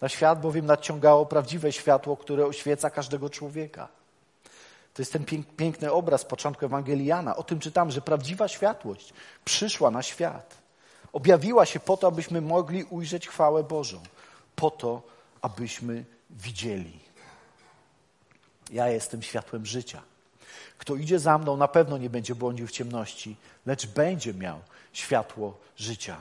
[0.00, 3.88] Na świat bowiem nadciągało prawdziwe światło, które oświeca każdego człowieka.
[4.98, 5.24] To jest ten
[5.56, 7.36] piękny obraz początku Ewangelii Jana.
[7.36, 9.12] O tym czytam, że prawdziwa światłość
[9.44, 10.58] przyszła na świat.
[11.12, 14.00] Objawiła się po to, abyśmy mogli ujrzeć chwałę Bożą.
[14.56, 15.02] Po to,
[15.42, 16.98] abyśmy widzieli.
[18.70, 20.02] Ja jestem światłem życia.
[20.78, 24.60] Kto idzie za mną, na pewno nie będzie błądził w ciemności, lecz będzie miał
[24.92, 26.16] światło życia.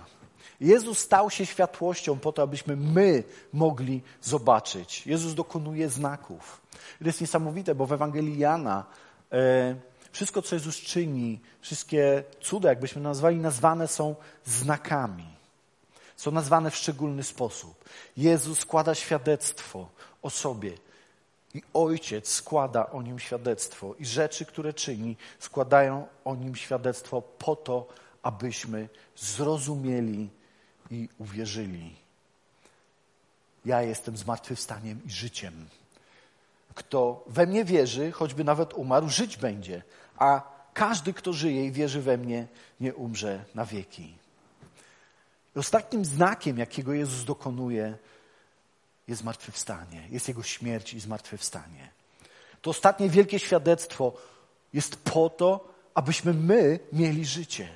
[0.59, 5.07] Jezus stał się światłością po to, abyśmy my mogli zobaczyć.
[5.07, 6.61] Jezus dokonuje znaków.
[6.99, 8.85] To jest niesamowite, bo w Ewangelii Jana
[9.31, 9.75] e,
[10.11, 14.15] wszystko, co Jezus czyni, wszystkie cuda, jakbyśmy nazwali, nazwane są
[14.45, 15.37] znakami.
[16.15, 17.89] Są nazwane w szczególny sposób.
[18.17, 19.89] Jezus składa świadectwo
[20.21, 20.71] o sobie.
[21.53, 23.95] I Ojciec składa o nim świadectwo.
[23.99, 27.87] I rzeczy, które czyni, składają o nim świadectwo po to,
[28.23, 30.29] abyśmy zrozumieli
[30.91, 31.95] i uwierzyli.
[33.65, 35.67] Ja jestem zmartwychwstaniem i życiem.
[36.75, 39.81] Kto we mnie wierzy, choćby nawet umarł, żyć będzie,
[40.17, 40.41] a
[40.73, 42.47] każdy, kto żyje i wierzy we mnie,
[42.79, 44.13] nie umrze na wieki.
[45.55, 47.97] I ostatnim znakiem, jakiego Jezus dokonuje,
[49.07, 51.89] jest zmartwychwstanie, jest Jego śmierć i zmartwychwstanie.
[52.61, 54.13] To ostatnie wielkie świadectwo
[54.73, 57.69] jest po to, abyśmy my mieli życie.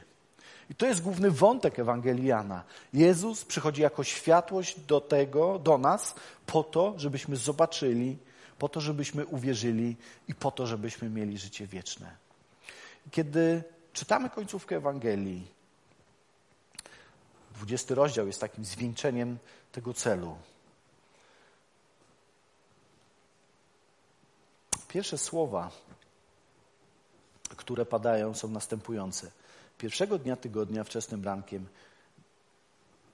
[0.72, 2.64] I to jest główny wątek Ewangeliana.
[2.94, 8.18] Jezus przychodzi jako światłość do tego, do nas, po to, żebyśmy zobaczyli,
[8.60, 9.96] po to, żebyśmy uwierzyli
[10.28, 12.16] i po to, żebyśmy mieli życie wieczne.
[13.12, 15.48] Kiedy czytamy końcówkę Ewangelii,
[17.56, 19.38] 20 rozdział jest takim zwieńczeniem
[19.72, 20.38] tego celu.
[24.88, 25.72] Pierwsze słowa,
[27.58, 29.41] które padają, są następujące
[29.82, 31.68] pierwszego dnia tygodnia, wczesnym rankiem,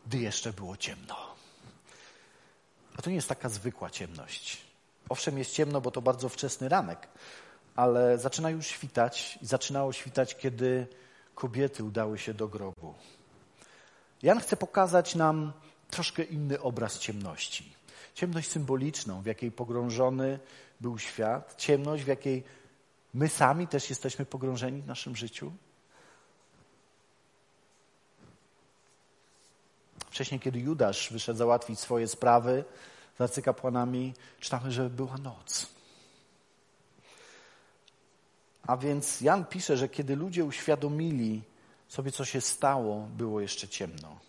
[0.08, 1.16] gdy jeszcze było ciemno.
[2.98, 4.58] A to nie jest taka zwykła ciemność.
[5.10, 7.08] Owszem, jest ciemno, bo to bardzo wczesny ranek,
[7.76, 10.88] ale zaczyna już świtać i zaczynało świtać, kiedy
[11.36, 12.94] kobiety udały się do grobu.
[14.24, 15.54] Jan chce pokazać nam
[15.90, 17.74] troszkę inny obraz ciemności.
[18.14, 20.40] Ciemność symboliczną, w jakiej pogrążony
[20.82, 22.44] był świat, ciemność, w jakiej
[23.14, 25.52] My sami też jesteśmy pogrążeni w naszym życiu.
[30.18, 32.64] Wcześniej, kiedy Judasz wyszedł załatwić swoje sprawy
[33.18, 35.68] z arcykapłanami, czytamy, że była noc.
[38.68, 41.42] A więc Jan pisze, że kiedy ludzie uświadomili
[41.88, 44.20] sobie, co się stało, było jeszcze ciemno.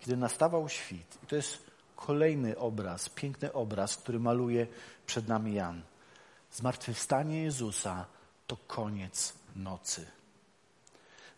[0.00, 1.58] Kiedy nastawał świt, i to jest
[1.96, 4.66] kolejny obraz, piękny obraz, który maluje
[5.06, 5.82] przed nami Jan.
[6.52, 8.06] Zmartwychwstanie Jezusa
[8.46, 10.19] to koniec nocy.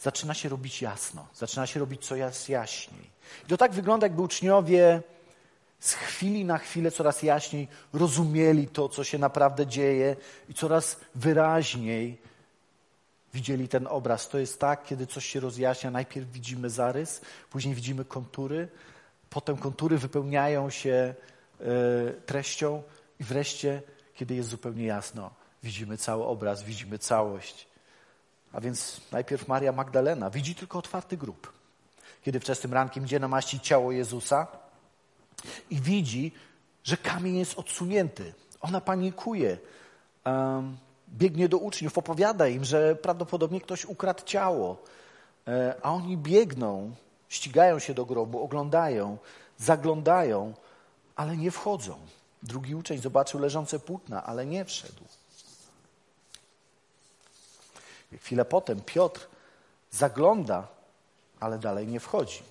[0.03, 3.11] Zaczyna się robić jasno, zaczyna się robić coraz jaśniej.
[3.47, 5.03] I to tak wygląda, jakby uczniowie
[5.81, 10.17] z chwili na chwilę coraz jaśniej rozumieli to, co się naprawdę dzieje
[10.49, 12.19] i coraz wyraźniej
[13.35, 14.29] widzieli ten obraz.
[14.29, 18.69] To jest tak, kiedy coś się rozjaśnia, najpierw widzimy zarys, później widzimy kontury,
[19.31, 21.15] potem kontury wypełniają się
[21.61, 21.65] e,
[22.27, 22.83] treścią
[23.21, 23.83] i wreszcie,
[24.15, 25.31] kiedy jest zupełnie jasno,
[25.63, 27.72] widzimy cały obraz, widzimy całość.
[28.53, 31.53] A więc najpierw Maria Magdalena widzi tylko otwarty grób.
[32.23, 34.47] Kiedy wczesnym rankiem idzie namaścić ciało Jezusa
[35.71, 36.33] i widzi,
[36.85, 38.35] że kamień jest odsunięty.
[38.61, 39.59] Ona panikuje.
[40.25, 40.77] Um,
[41.09, 44.77] biegnie do uczniów, opowiada im, że prawdopodobnie ktoś ukradł ciało.
[45.49, 46.95] E, a oni biegną,
[47.29, 49.19] ścigają się do grobu, oglądają,
[49.59, 50.55] zaglądają,
[51.17, 51.95] ale nie wchodzą.
[52.43, 55.05] Drugi uczeń zobaczył leżące płótna, ale nie wszedł.
[58.19, 59.29] Chwilę potem Piotr
[59.91, 60.69] zagląda,
[61.41, 62.43] ale dalej nie wchodzi.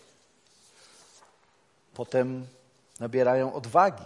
[1.93, 2.47] Potem
[3.00, 4.04] nabierają odwagi.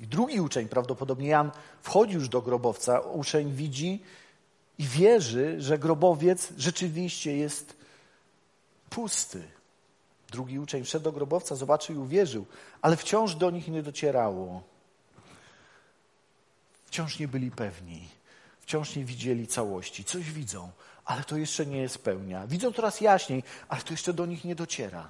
[0.00, 1.50] I drugi uczeń, prawdopodobnie Jan,
[1.82, 3.00] wchodzi już do grobowca.
[3.00, 4.02] Uczeń widzi
[4.78, 7.76] i wierzy, że grobowiec rzeczywiście jest
[8.90, 9.42] pusty.
[10.30, 12.46] Drugi uczeń wszedł do grobowca, zobaczył i uwierzył,
[12.82, 14.62] ale wciąż do nich nie docierało.
[16.86, 18.08] Wciąż nie byli pewni.
[18.64, 20.04] Wciąż nie widzieli całości.
[20.04, 20.70] Coś widzą,
[21.04, 22.46] ale to jeszcze nie jest pełnia.
[22.46, 25.08] Widzą coraz jaśniej, ale to jeszcze do nich nie dociera.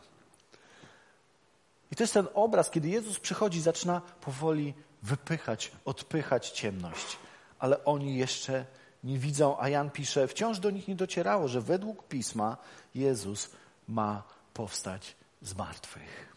[1.93, 7.19] I to jest ten obraz, kiedy Jezus przychodzi, zaczyna powoli wypychać, odpychać ciemność,
[7.59, 8.67] ale oni jeszcze
[9.05, 12.57] nie widzą, a Jan pisze, wciąż do nich nie docierało, że według pisma
[12.95, 13.51] Jezus
[13.89, 14.23] ma
[14.55, 16.35] powstać z martwych.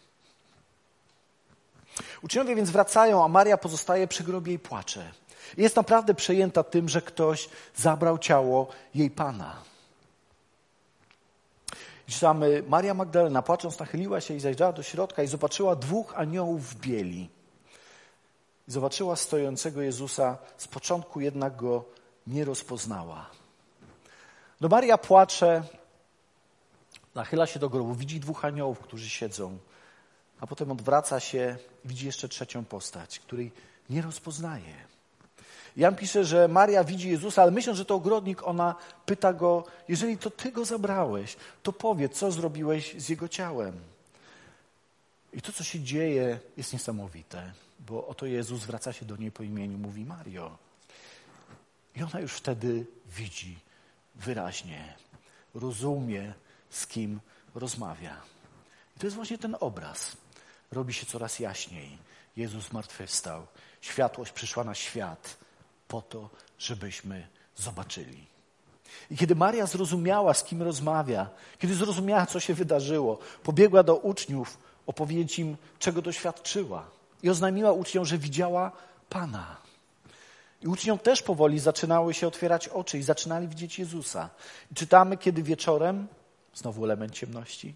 [2.22, 5.10] Uczniowie więc wracają, a Maria pozostaje przy grobie i płacze.
[5.56, 9.56] Jest naprawdę przejęta tym, że ktoś zabrał ciało jej Pana.
[12.06, 16.80] Czytamy, Maria Magdalena płacząc nachyliła się i zajrzała do środka i zobaczyła dwóch aniołów w
[16.80, 17.28] bieli.
[18.66, 21.84] Zobaczyła stojącego Jezusa, z początku jednak go
[22.26, 23.30] nie rozpoznała.
[24.60, 25.62] No Maria płacze,
[27.14, 29.58] nachyla się do grobu, widzi dwóch aniołów, którzy siedzą,
[30.40, 33.52] a potem odwraca się, widzi jeszcze trzecią postać, której
[33.90, 34.74] nie rozpoznaje.
[35.78, 38.74] Jan pisze, że Maria widzi Jezusa, ale myśląc, że to ogrodnik, ona
[39.06, 43.80] pyta go, jeżeli to ty go zabrałeś, to powiedz, co zrobiłeś z jego ciałem.
[45.32, 49.42] I to, co się dzieje, jest niesamowite, bo oto Jezus zwraca się do niej po
[49.42, 50.58] imieniu, mówi Mario.
[51.96, 53.58] I ona już wtedy widzi
[54.14, 54.94] wyraźnie,
[55.54, 56.34] rozumie,
[56.70, 57.20] z kim
[57.54, 58.16] rozmawia.
[58.96, 60.16] I to jest właśnie ten obraz.
[60.72, 61.98] Robi się coraz jaśniej.
[62.36, 63.46] Jezus zmartwychwstał.
[63.80, 65.47] Światłość przyszła na świat
[65.88, 68.26] po to, żebyśmy zobaczyli.
[69.10, 74.58] I kiedy Maria zrozumiała, z kim rozmawia, kiedy zrozumiała, co się wydarzyło, pobiegła do uczniów
[74.86, 76.90] opowiedzieć im, czego doświadczyła.
[77.22, 78.72] I oznajmiła uczniom, że widziała
[79.08, 79.56] Pana.
[80.62, 84.30] I uczniom też powoli zaczynały się otwierać oczy i zaczynali widzieć Jezusa.
[84.72, 86.06] I czytamy, kiedy wieczorem,
[86.54, 87.74] znowu element ciemności,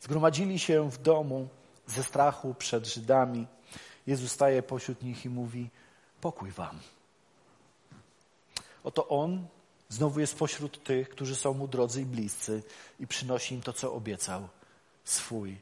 [0.00, 1.48] zgromadzili się w domu
[1.86, 3.46] ze strachu przed Żydami.
[4.06, 5.70] Jezus staje pośród nich i mówi:
[6.20, 6.80] Pokój wam.
[8.84, 9.46] Oto On
[9.88, 12.62] znowu jest pośród tych, którzy są Mu drodzy i bliscy
[13.00, 14.48] i przynosi im to, co obiecał,
[15.04, 15.58] swój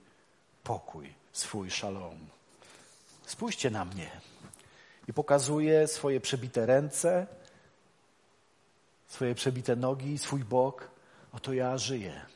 [0.65, 2.19] pokój, swój szalom.
[3.27, 4.11] Spójrzcie na mnie.
[5.09, 7.27] I pokazuje swoje przebite ręce,
[9.07, 10.91] swoje przebite nogi, swój bok.
[11.33, 12.27] Oto ja żyję.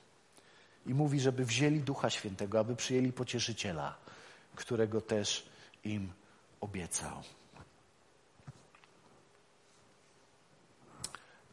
[0.86, 3.96] I mówi, żeby wzięli Ducha Świętego, aby przyjęli pocieszyciela,
[4.54, 5.46] którego też
[5.84, 6.12] im
[6.60, 7.22] obiecał.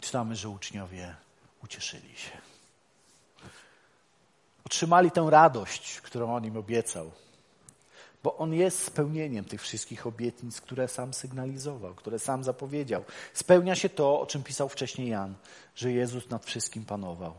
[0.07, 1.15] Czytamy, że uczniowie
[1.63, 2.31] ucieszyli się.
[4.65, 7.11] Otrzymali tę radość, którą on im obiecał.
[8.23, 13.03] bo On jest spełnieniem tych wszystkich obietnic, które sam sygnalizował, które sam zapowiedział.
[13.33, 15.35] Spełnia się to, o czym pisał wcześniej Jan,
[15.75, 17.33] że Jezus nad wszystkim panował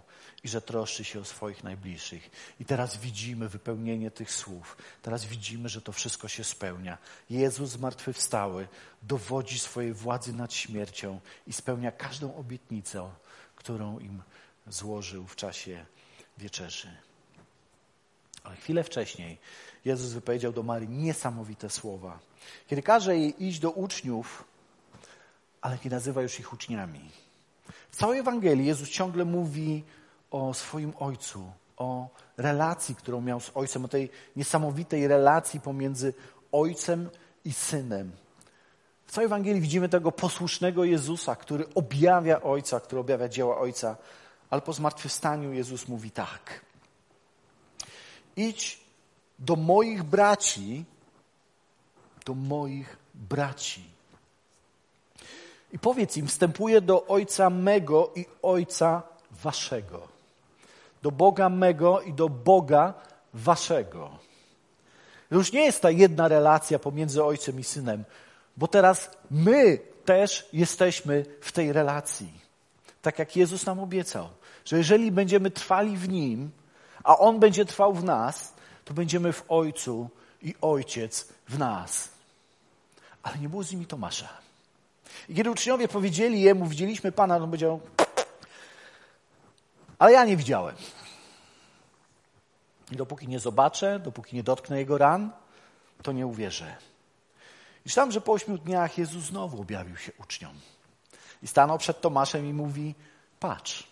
[0.49, 2.31] że troszczy się o swoich najbliższych.
[2.61, 4.77] I teraz widzimy wypełnienie tych słów.
[5.03, 6.99] Teraz widzimy, że to wszystko się spełnia.
[7.31, 8.69] Jezus zmartwychwstały
[9.03, 13.11] dowodzi swojej władzy nad śmiercią i spełnia każdą obietnicę,
[13.57, 14.23] którą im
[14.67, 15.87] złożył w czasie
[16.39, 16.89] wieczerzy.
[18.45, 19.39] Ale chwilę wcześniej
[19.85, 22.19] Jezus wypowiedział do Marii niesamowite słowa.
[22.67, 24.45] Kiedy każe jej iść do uczniów,
[25.61, 27.11] ale nie nazywa już ich uczniami.
[27.91, 29.85] W całej Ewangelii Jezus ciągle mówi
[30.31, 36.15] o swoim Ojcu, o relacji, którą miał z Ojcem, o tej niesamowitej relacji pomiędzy
[36.53, 37.11] Ojcem
[37.45, 38.13] i Synem.
[39.07, 43.97] W całej Ewangelii widzimy tego posłusznego Jezusa, który objawia Ojca, który objawia dzieła Ojca,
[44.51, 46.61] ale po zmartwychwstaniu Jezus mówi tak.
[48.37, 48.81] Idź
[49.39, 50.85] do moich braci,
[52.27, 53.85] do moich braci.
[55.73, 60.18] I powiedz im, wstępuję do Ojca mego i Ojca waszego.
[61.03, 62.95] Do Boga mego i do Boga
[63.35, 64.11] waszego.
[65.31, 68.05] Już nie jest ta jedna relacja pomiędzy Ojcem i Synem,
[68.57, 72.33] bo teraz my też jesteśmy w tej relacji.
[73.03, 74.29] Tak jak Jezus nam obiecał,
[74.65, 76.51] że jeżeli będziemy trwali w Nim,
[77.05, 78.53] a On będzie trwał w nas,
[78.85, 80.11] to będziemy w Ojcu
[80.43, 82.09] i Ojciec w nas.
[83.23, 84.29] Ale nie było z nimi Tomasza.
[85.29, 87.81] I kiedy uczniowie powiedzieli Jemu, widzieliśmy Pana, on powiedział,
[89.99, 90.77] ale ja nie widziałem.
[92.91, 95.31] I dopóki nie zobaczę, dopóki nie dotknę Jego ran,
[96.03, 96.77] to nie uwierzę.
[97.87, 100.55] I czytam, że po ośmiu dniach Jezus znowu objawił się uczniom.
[101.43, 102.95] I stanął przed Tomaszem i mówi,
[103.41, 103.87] patrz,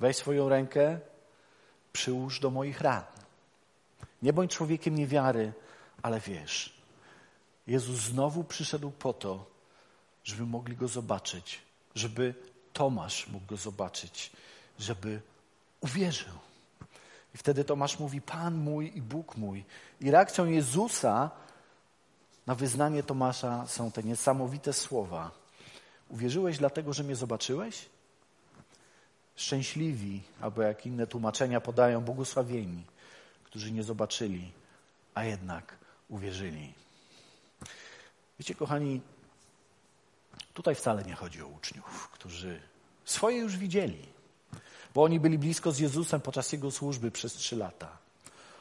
[0.00, 1.00] weź swoją rękę,
[1.92, 3.02] przyłóż do moich ran.
[4.22, 5.52] Nie bądź człowiekiem niewiary,
[6.02, 6.80] ale wiesz.
[7.66, 9.46] Jezus znowu przyszedł po to,
[10.24, 11.60] żeby mogli go zobaczyć,
[11.94, 12.34] żeby
[12.72, 14.32] Tomasz mógł go zobaczyć,
[14.80, 15.20] żeby
[15.80, 16.34] uwierzył.
[17.34, 19.64] I wtedy Tomasz mówi: Pan mój i Bóg mój.
[20.00, 21.30] I reakcją Jezusa
[22.46, 25.30] na wyznanie Tomasza są te niesamowite słowa.
[26.08, 27.88] Uwierzyłeś dlatego, że mnie zobaczyłeś?
[29.36, 32.84] Szczęśliwi, albo jak inne tłumaczenia podają, błogosławieni,
[33.44, 34.52] którzy nie zobaczyli,
[35.14, 35.76] a jednak
[36.08, 36.74] uwierzyli.
[38.38, 39.00] Wiecie, kochani,
[40.54, 42.60] tutaj wcale nie chodzi o uczniów, którzy
[43.04, 44.06] swoje już widzieli,
[44.94, 47.98] bo oni byli blisko z Jezusem podczas Jego służby przez trzy lata.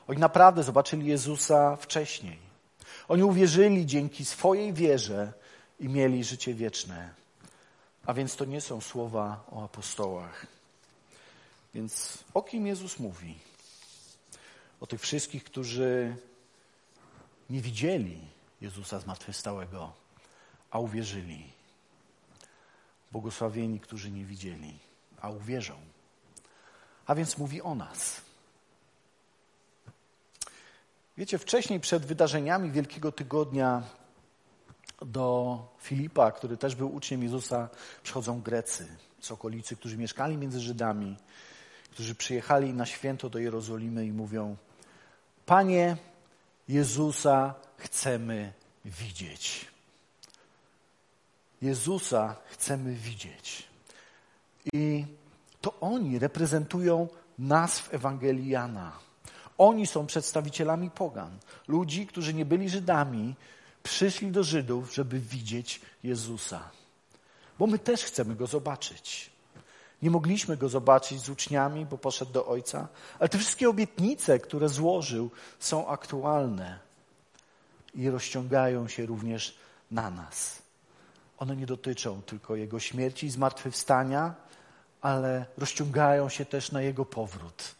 [0.08, 2.40] Oni naprawdę zobaczyli Jezusa wcześniej.
[3.08, 5.34] Oni uwierzyli dzięki swojej wierze
[5.80, 7.14] i mieli życie wieczne.
[8.06, 10.48] A więc to nie są słowa o apostołach.
[11.74, 13.36] Więc o kim Jezus mówi?
[14.82, 16.16] O tych wszystkich, którzy
[17.50, 18.20] nie widzieli
[18.62, 19.94] Jezusa zmartwychwstałego,
[20.72, 21.44] a uwierzyli.
[23.12, 24.80] Błogosławieni, którzy nie widzieli,
[25.22, 25.74] a uwierzą.
[27.10, 28.22] A więc mówi o nas.
[31.18, 33.84] Wiecie, wcześniej przed wydarzeniami Wielkiego Tygodnia
[35.02, 37.70] do Filipa, który też był uczniem Jezusa,
[38.04, 38.88] przychodzą Grecy
[39.22, 41.18] z okolicy, którzy mieszkali między Żydami,
[41.92, 44.56] którzy przyjechali na święto do Jerozolimy i mówią:
[45.46, 45.98] Panie
[46.68, 48.54] Jezusa chcemy
[48.86, 49.68] widzieć.
[51.62, 53.68] Jezusa chcemy widzieć.
[54.74, 55.06] I
[55.62, 57.08] to oni reprezentują
[57.40, 58.92] nas w Ewangelii Jana.
[59.58, 61.38] Oni są przedstawicielami pogan.
[61.68, 63.36] Ludzi, którzy nie byli Żydami,
[63.84, 66.70] przyszli do Żydów, żeby widzieć Jezusa.
[67.60, 69.32] Bo my też chcemy Go zobaczyć.
[70.02, 72.88] Nie mogliśmy Go zobaczyć z uczniami, bo poszedł do Ojca,
[73.20, 76.80] ale te wszystkie obietnice, które złożył, są aktualne
[77.96, 79.58] i rozciągają się również
[79.92, 80.62] na nas.
[81.38, 84.36] One nie dotyczą tylko Jego śmierci i zmartwychwstania,
[85.02, 87.76] ale rozciągają się też na Jego powrót.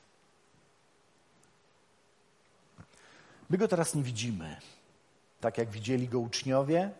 [3.50, 4.56] My Go teraz nie widzimy,
[5.42, 6.92] tak jak widzieli Go uczniowie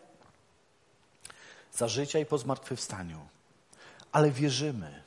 [1.72, 3.28] za życia i po zmartwychwstaniu,
[4.12, 5.02] ale wierzymy,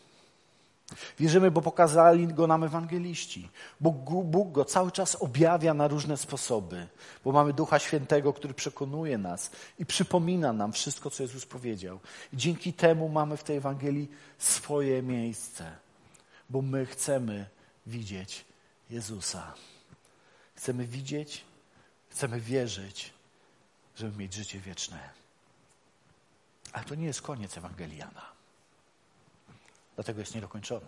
[1.19, 3.49] Wierzymy, bo pokazali go nam ewangeliści.
[3.79, 6.87] Bóg, Bóg go cały czas objawia na różne sposoby,
[7.25, 11.99] bo mamy Ducha Świętego, który przekonuje nas i przypomina nam wszystko, co Jezus powiedział.
[12.33, 15.71] I dzięki temu mamy w tej Ewangelii swoje miejsce,
[16.49, 17.45] bo my chcemy
[17.85, 18.45] widzieć
[18.89, 19.53] Jezusa.
[20.55, 21.45] Chcemy widzieć,
[22.09, 23.13] chcemy wierzyć,
[23.95, 25.09] żeby mieć życie wieczne.
[26.73, 28.32] Ale to nie jest koniec Ewangelii Jana.
[29.95, 30.87] Dlatego jest niedokończona.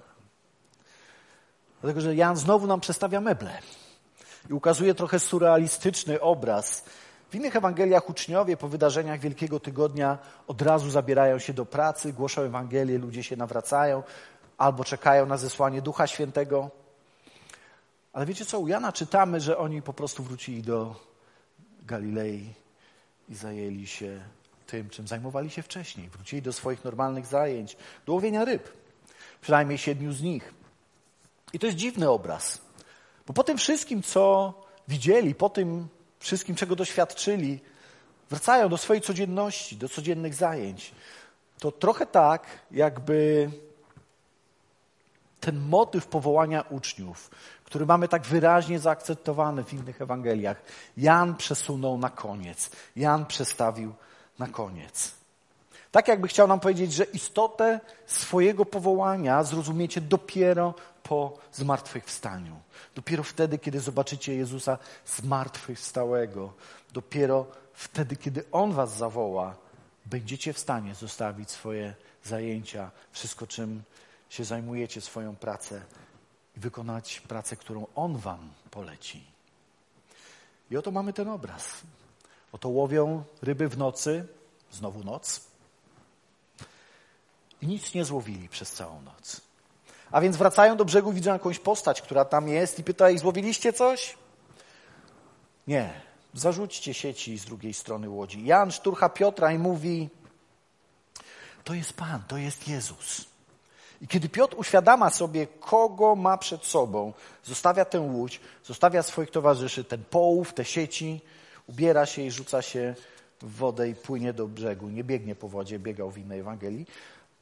[1.81, 3.57] Dlatego, że Jan znowu nam przedstawia meble.
[4.49, 6.85] i ukazuje trochę surrealistyczny obraz.
[7.29, 12.41] W innych Ewangeliach uczniowie po wydarzeniach Wielkiego Tygodnia od razu zabierają się do pracy, głoszą
[12.41, 14.03] Ewangelię, ludzie się nawracają
[14.57, 16.69] albo czekają na zesłanie Ducha Świętego.
[18.13, 20.95] Ale wiecie co, u Jana czytamy, że oni po prostu wrócili do
[21.81, 22.53] Galilei
[23.29, 24.21] i zajęli się
[24.67, 26.09] tym, czym zajmowali się wcześniej.
[26.09, 28.84] Wrócili do swoich normalnych zajęć, do łowienia ryb.
[29.45, 30.53] Przynajmniej siedmiu z nich.
[31.53, 32.61] I to jest dziwny obraz.
[33.27, 34.53] Bo po tym wszystkim, co
[34.87, 35.87] widzieli, po tym
[36.19, 37.59] wszystkim, czego doświadczyli,
[38.29, 40.91] wracają do swojej codzienności, do codziennych zajęć.
[41.59, 43.49] To trochę tak, jakby
[45.39, 47.31] ten motyw powołania uczniów,
[47.63, 50.61] który mamy tak wyraźnie zaakceptowany w innych Ewangeliach,
[50.97, 52.71] Jan przesunął na koniec.
[52.95, 53.93] Jan przestawił
[54.39, 55.24] na koniec.
[55.95, 60.73] Tak jakby chciał nam powiedzieć, że istotę swojego powołania zrozumiecie dopiero
[61.03, 62.55] po zmartwychwstaniu.
[62.95, 66.53] Dopiero wtedy, kiedy zobaczycie Jezusa zmartwychwstałego.
[66.93, 69.55] Dopiero wtedy, kiedy On was zawoła,
[70.05, 71.93] będziecie w stanie zostawić swoje
[72.23, 73.83] zajęcia, wszystko, czym
[74.29, 75.81] się zajmujecie, swoją pracę
[76.57, 79.23] i wykonać pracę, którą On wam poleci.
[80.71, 81.81] I oto mamy ten obraz.
[82.51, 84.27] Oto łowią ryby w nocy,
[84.71, 85.54] znowu noc,
[87.61, 89.41] i nic nie złowili przez całą noc.
[90.11, 93.73] A więc wracają do brzegu, widzą jakąś postać, która tam jest i pyta ich, złowiliście
[93.73, 94.17] coś?
[95.67, 95.93] Nie.
[96.33, 98.45] Zarzućcie sieci z drugiej strony łodzi.
[98.45, 100.09] Jan szturcha Piotra i mówi,
[101.63, 103.25] to jest Pan, to jest Jezus.
[104.01, 109.83] I kiedy Piotr uświadama sobie, kogo ma przed sobą, zostawia tę łódź, zostawia swoich towarzyszy,
[109.83, 111.21] ten połów, te sieci,
[111.67, 112.95] ubiera się i rzuca się
[113.41, 114.89] w wodę i płynie do brzegu.
[114.89, 116.85] Nie biegnie po wodzie, biegał w innej Ewangelii,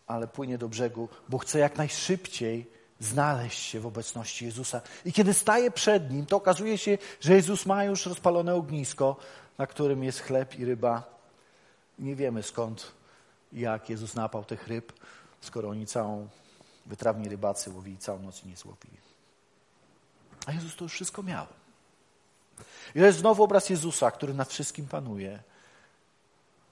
[0.08, 4.82] ale płynie do brzegu, bo chce jak najszybciej znaleźć się w obecności Jezusa.
[5.06, 9.16] I kiedy staje przed nim, to okazuje się, że Jezus ma już rozpalone ognisko,
[9.58, 11.04] na którym jest chleb i ryba.
[12.00, 12.92] Nie wiemy skąd,
[13.54, 14.94] jak Jezus napał tych ryb,
[15.42, 16.28] skoro oni całą,
[16.86, 18.98] wytrawni rybacy łowili całą noc i nie złowili.
[20.46, 21.46] A Jezus to już wszystko miał.
[22.96, 25.44] I to jest znowu obraz Jezusa, który nad wszystkim panuje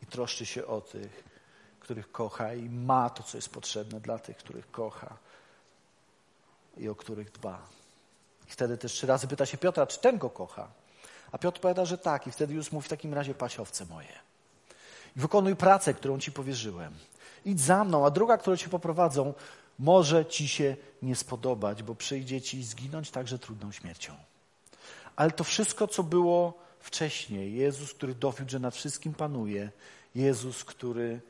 [0.04, 1.31] i troszczy się o tych,
[1.82, 5.18] których kocha i ma to, co jest potrzebne dla tych, których kocha
[6.78, 7.62] i o których dba.
[8.48, 10.68] I wtedy też trzy razy pyta się Piotra, czy ten go kocha?
[11.32, 12.28] A Piotr powiada, że tak.
[12.28, 14.14] I wtedy już mówi w takim razie pasiowce moje.
[15.16, 16.94] I wykonuj pracę, którą ci powierzyłem.
[17.46, 19.34] Idź za mną, a druga, którą ci poprowadzą,
[19.80, 24.16] może ci się nie spodobać, bo przyjdzie ci zginąć także trudną śmiercią.
[25.16, 29.72] Ale to wszystko, co było wcześniej, Jezus, który dowiódł, że nad wszystkim panuje,
[30.16, 31.22] Jezus, który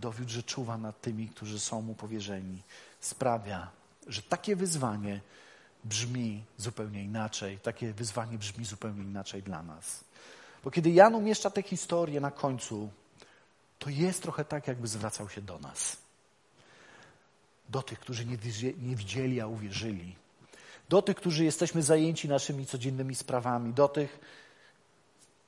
[0.00, 2.62] dowiódł, że czuwa nad tymi, którzy są mu powierzeni,
[3.00, 3.70] sprawia,
[4.06, 5.20] że takie wyzwanie
[5.84, 10.04] brzmi zupełnie inaczej, takie wyzwanie brzmi zupełnie inaczej dla nas.
[10.64, 12.90] Bo kiedy Jan umieszcza tę historię na końcu,
[13.78, 15.96] to jest trochę tak, jakby zwracał się do nas.
[17.68, 18.26] Do tych, którzy
[18.78, 20.16] nie widzieli, a uwierzyli.
[20.88, 23.72] Do tych, którzy jesteśmy zajęci naszymi codziennymi sprawami.
[23.72, 24.18] Do tych,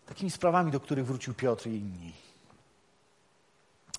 [0.06, 2.12] takimi sprawami, do których wrócił Piotr i inni.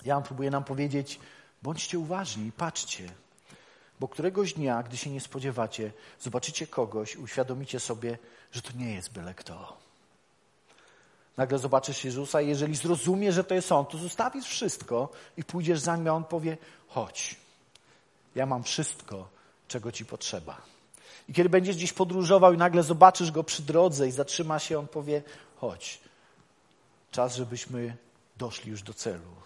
[0.05, 1.19] Jan próbuje nam powiedzieć,
[1.63, 3.09] bądźcie uważni patrzcie,
[3.99, 8.17] bo któregoś dnia, gdy się nie spodziewacie, zobaczycie kogoś uświadomicie sobie,
[8.51, 9.77] że to nie jest byle kto.
[11.37, 15.79] Nagle zobaczysz Jezusa i jeżeli zrozumiesz, że to jest On, to zostawisz wszystko i pójdziesz
[15.79, 17.35] za Nim, a On powie, chodź,
[18.35, 19.29] ja mam wszystko,
[19.67, 20.61] czego Ci potrzeba.
[21.29, 24.87] I kiedy będziesz gdzieś podróżował i nagle zobaczysz Go przy drodze i zatrzyma się, On
[24.87, 25.23] powie,
[25.55, 25.99] chodź,
[27.11, 27.97] czas, żebyśmy
[28.37, 29.43] doszli już do celu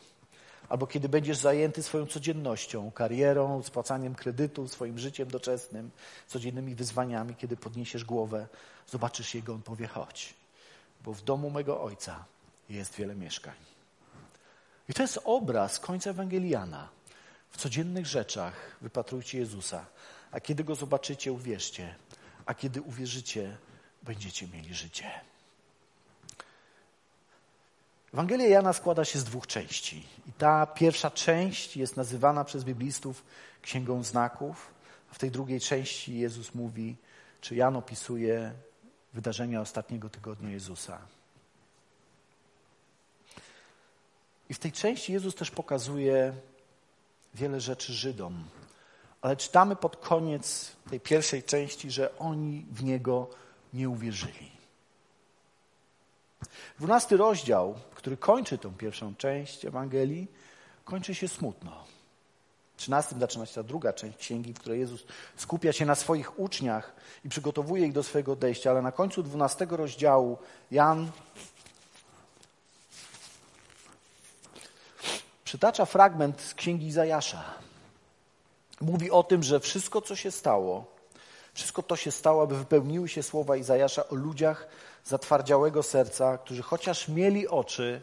[0.70, 5.92] albo kiedy będziesz zajęty swoją codziennością, karierą, spłacaniem kredytu, swoim życiem doczesnym,
[6.28, 8.48] codziennymi wyzwaniami, kiedy podniesiesz głowę,
[8.88, 10.34] zobaczysz Jego, On powie, chodź,
[11.04, 12.26] bo w domu mego Ojca
[12.70, 13.56] jest wiele mieszkań.
[14.90, 16.90] I to jest obraz końca Ewangeliana.
[17.50, 19.86] W codziennych rzeczach wypatrujcie Jezusa,
[20.32, 21.96] a kiedy Go zobaczycie, uwierzcie,
[22.46, 23.58] a kiedy uwierzycie,
[24.04, 25.12] będziecie mieli życie.
[28.14, 30.08] Ewangelia Jana składa się z dwóch części.
[30.28, 33.24] I ta pierwsza część jest nazywana przez biblistów
[33.62, 34.74] Księgą Znaków,
[35.12, 36.96] a w tej drugiej części Jezus mówi,
[37.42, 38.54] czy Jan opisuje
[39.14, 41.00] wydarzenia ostatniego tygodnia Jezusa.
[44.50, 46.34] I w tej części Jezus też pokazuje
[47.36, 48.44] wiele rzeczy Żydom.
[49.22, 53.30] Ale czytamy pod koniec tej pierwszej części, że oni w Niego
[53.74, 54.57] nie uwierzyli.
[56.78, 60.28] Dwunasty rozdział, który kończy tą pierwszą część Ewangelii,
[60.86, 61.84] kończy się smutno.
[62.78, 65.04] 13 zaczyna się ta druga część księgi, w której Jezus
[65.36, 69.68] skupia się na swoich uczniach i przygotowuje ich do swojego odejścia, ale na końcu 12
[69.70, 70.38] rozdziału
[70.72, 71.12] Jan
[75.44, 77.44] przytacza fragment z księgi Izajasza.
[78.82, 80.86] Mówi o tym, że wszystko, co się stało,
[81.54, 84.68] wszystko to się stało, aby wypełniły się słowa Izajasza o ludziach
[85.08, 88.02] zatwardziałego serca, którzy chociaż mieli oczy,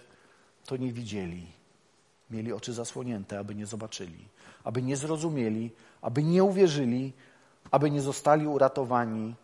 [0.66, 1.46] to nie widzieli.
[2.30, 4.28] Mieli oczy zasłonięte, aby nie zobaczyli,
[4.64, 5.70] aby nie zrozumieli,
[6.02, 7.12] aby nie uwierzyli,
[7.70, 9.34] aby nie zostali uratowani,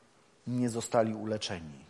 [0.46, 1.84] nie zostali uleczeni.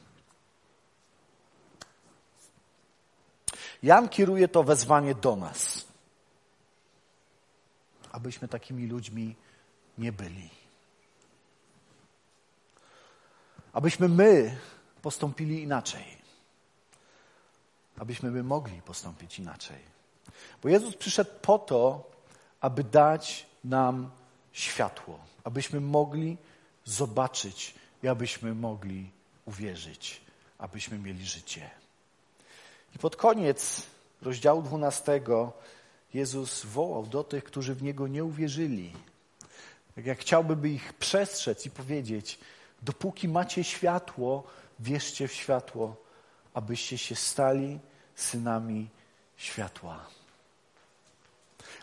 [3.82, 5.86] Jan kieruje to wezwanie do nas,
[8.12, 9.36] abyśmy takimi ludźmi
[9.98, 10.50] nie byli.
[13.72, 14.56] Abyśmy my
[15.02, 16.04] postąpili inaczej.
[17.98, 19.78] Abyśmy my mogli postąpić inaczej.
[20.62, 22.10] Bo Jezus przyszedł po to,
[22.60, 24.10] aby dać nam
[24.52, 26.36] światło, abyśmy mogli
[26.84, 29.10] zobaczyć i abyśmy mogli
[29.44, 30.20] uwierzyć,
[30.58, 31.70] abyśmy mieli życie.
[32.94, 33.82] I pod koniec
[34.22, 35.20] rozdziału 12
[36.14, 38.92] Jezus wołał do tych, którzy w Niego nie uwierzyli.
[39.94, 42.38] Tak jak chciałby by ich przestrzec i powiedzieć,
[42.82, 44.44] dopóki macie światło,
[44.80, 45.96] wierzcie w światło,
[46.54, 47.80] abyście się stali
[48.14, 48.88] synami
[49.36, 50.06] światła.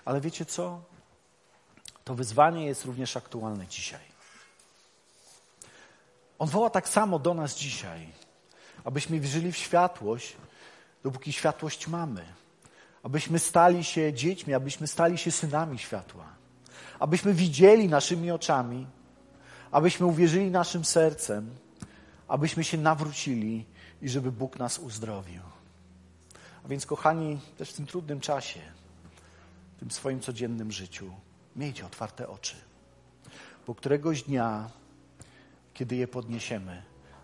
[0.05, 0.81] Ale wiecie co?
[2.03, 4.07] To wyzwanie jest również aktualne dzisiaj.
[6.39, 8.07] On woła tak samo do nas dzisiaj,
[8.83, 10.35] abyśmy wierzyli w światłość,
[11.03, 12.25] dopóki światłość mamy.
[13.03, 16.25] Abyśmy stali się dziećmi, abyśmy stali się synami światła.
[16.99, 18.87] Abyśmy widzieli naszymi oczami,
[19.71, 21.55] abyśmy uwierzyli naszym sercem,
[22.28, 23.65] abyśmy się nawrócili
[24.01, 25.41] i żeby Bóg nas uzdrowił.
[26.65, 28.59] A więc, kochani, też w tym trudnym czasie,
[29.75, 31.11] w tym swoim codziennym życiu,
[31.55, 32.55] miejcie otwarte oczy.
[33.67, 34.69] Bo któregoś dnia,
[35.73, 36.84] kiedy je podniesiemy,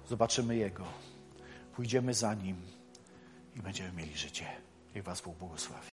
[0.09, 0.85] zobaczymy Jego,
[1.75, 2.61] pójdziemy za Nim
[3.55, 4.45] i będziemy mieli życie.
[4.95, 5.91] Niech Was Bóg błogosławi.